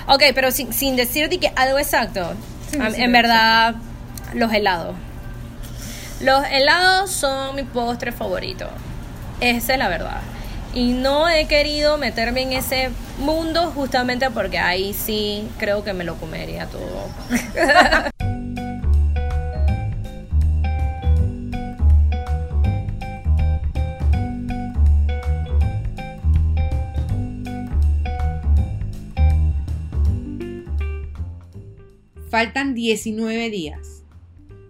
Ok, 0.09 0.23
pero 0.35 0.51
sin, 0.51 0.73
sin 0.73 0.97
decirte 0.97 1.39
que 1.39 1.53
algo 1.55 1.79
exacto. 1.79 2.33
En 2.73 3.13
verdad, 3.13 3.77
los 4.35 4.53
helados. 4.53 4.97
Los 6.21 6.45
helados 6.51 7.13
son 7.13 7.55
mi 7.55 7.63
postre 7.63 8.11
favorito. 8.11 8.69
Esa 9.41 9.75
es 9.75 9.79
la 9.79 9.87
verdad. 9.89 10.21
Y 10.75 10.93
no 10.93 11.29
he 11.29 11.47
querido 11.47 11.99
meterme 11.99 12.43
en 12.43 12.53
ese 12.53 12.91
mundo 13.19 13.73
justamente 13.73 14.31
porque 14.31 14.59
ahí 14.59 14.93
sí 14.93 15.49
creo 15.59 15.83
que 15.83 15.93
me 15.93 16.05
lo 16.05 16.17
comería 16.17 16.67
todo. 16.67 17.09
Faltan 32.31 32.75
19 32.75 33.49
días. 33.49 34.05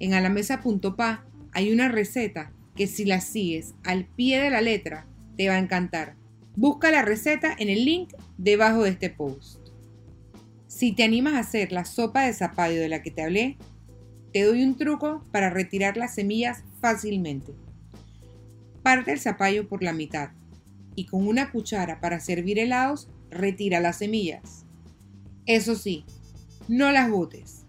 En 0.00 0.12
alamesa.pa 0.12 1.24
hay 1.52 1.72
una 1.72 1.86
receta 1.86 2.50
que 2.74 2.88
si 2.88 3.04
la 3.04 3.20
sigues 3.20 3.76
al 3.84 4.06
pie 4.06 4.40
de 4.40 4.50
la 4.50 4.60
letra 4.60 5.06
te 5.36 5.46
va 5.46 5.54
a 5.54 5.60
encantar. 5.60 6.16
Busca 6.56 6.90
la 6.90 7.02
receta 7.02 7.54
en 7.56 7.68
el 7.68 7.84
link 7.84 8.12
debajo 8.36 8.82
de 8.82 8.90
este 8.90 9.08
post. 9.08 9.68
Si 10.66 10.90
te 10.90 11.04
animas 11.04 11.34
a 11.34 11.46
hacer 11.46 11.70
la 11.70 11.84
sopa 11.84 12.22
de 12.22 12.32
zapallo 12.32 12.80
de 12.80 12.88
la 12.88 13.04
que 13.04 13.12
te 13.12 13.22
hablé, 13.22 13.56
te 14.32 14.42
doy 14.42 14.64
un 14.64 14.76
truco 14.76 15.24
para 15.30 15.48
retirar 15.48 15.96
las 15.96 16.16
semillas 16.16 16.64
fácilmente. 16.80 17.54
Parte 18.82 19.12
el 19.12 19.20
zapallo 19.20 19.68
por 19.68 19.84
la 19.84 19.92
mitad 19.92 20.30
y 20.94 21.06
con 21.06 21.26
una 21.26 21.50
cuchara 21.50 22.00
para 22.00 22.20
servir 22.20 22.58
helados 22.58 23.08
retira 23.30 23.80
las 23.80 23.98
semillas. 23.98 24.64
Eso 25.46 25.74
sí, 25.74 26.04
no 26.68 26.90
las 26.92 27.10
botes. 27.10 27.64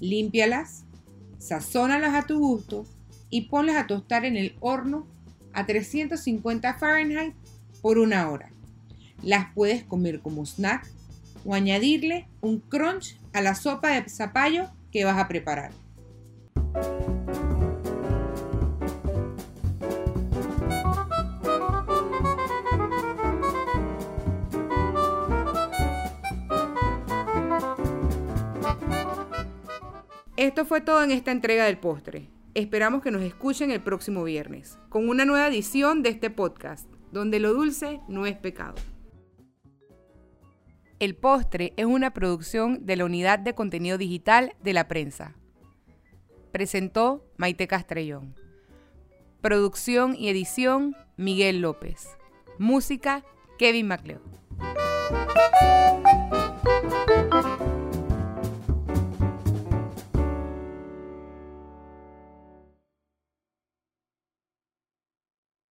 Límpialas, 0.00 0.84
sazónalas 1.38 2.14
a 2.14 2.26
tu 2.26 2.38
gusto 2.38 2.84
y 3.30 3.42
ponlas 3.48 3.76
a 3.76 3.86
tostar 3.86 4.24
en 4.24 4.36
el 4.36 4.56
horno 4.60 5.06
a 5.52 5.66
350 5.66 6.74
Fahrenheit 6.74 7.34
por 7.80 7.98
una 7.98 8.30
hora. 8.30 8.50
Las 9.22 9.52
puedes 9.54 9.84
comer 9.84 10.20
como 10.20 10.44
snack 10.44 10.90
o 11.44 11.54
añadirle 11.54 12.28
un 12.40 12.60
crunch 12.60 13.18
a 13.32 13.40
la 13.40 13.54
sopa 13.54 13.90
de 13.90 14.08
zapallo 14.08 14.70
que 14.90 15.04
vas 15.04 15.18
a 15.18 15.28
preparar. 15.28 15.72
Esto 30.44 30.66
fue 30.66 30.82
todo 30.82 31.02
en 31.02 31.10
esta 31.10 31.32
entrega 31.32 31.64
del 31.64 31.78
postre. 31.78 32.28
Esperamos 32.52 33.02
que 33.02 33.10
nos 33.10 33.22
escuchen 33.22 33.70
el 33.70 33.80
próximo 33.80 34.22
viernes 34.24 34.78
con 34.90 35.08
una 35.08 35.24
nueva 35.24 35.48
edición 35.48 36.02
de 36.02 36.10
este 36.10 36.28
podcast, 36.28 36.86
donde 37.12 37.40
lo 37.40 37.54
dulce 37.54 38.02
no 38.08 38.26
es 38.26 38.36
pecado. 38.36 38.74
El 40.98 41.16
postre 41.16 41.72
es 41.78 41.86
una 41.86 42.12
producción 42.12 42.84
de 42.84 42.96
la 42.96 43.06
Unidad 43.06 43.38
de 43.38 43.54
Contenido 43.54 43.96
Digital 43.96 44.54
de 44.62 44.74
la 44.74 44.86
Prensa. 44.86 45.34
Presentó 46.52 47.24
Maite 47.38 47.66
Castrellón. 47.66 48.34
Producción 49.40 50.14
y 50.14 50.28
edición 50.28 50.94
Miguel 51.16 51.62
López. 51.62 52.18
Música 52.58 53.24
Kevin 53.58 53.86
MacLeod. 53.86 54.20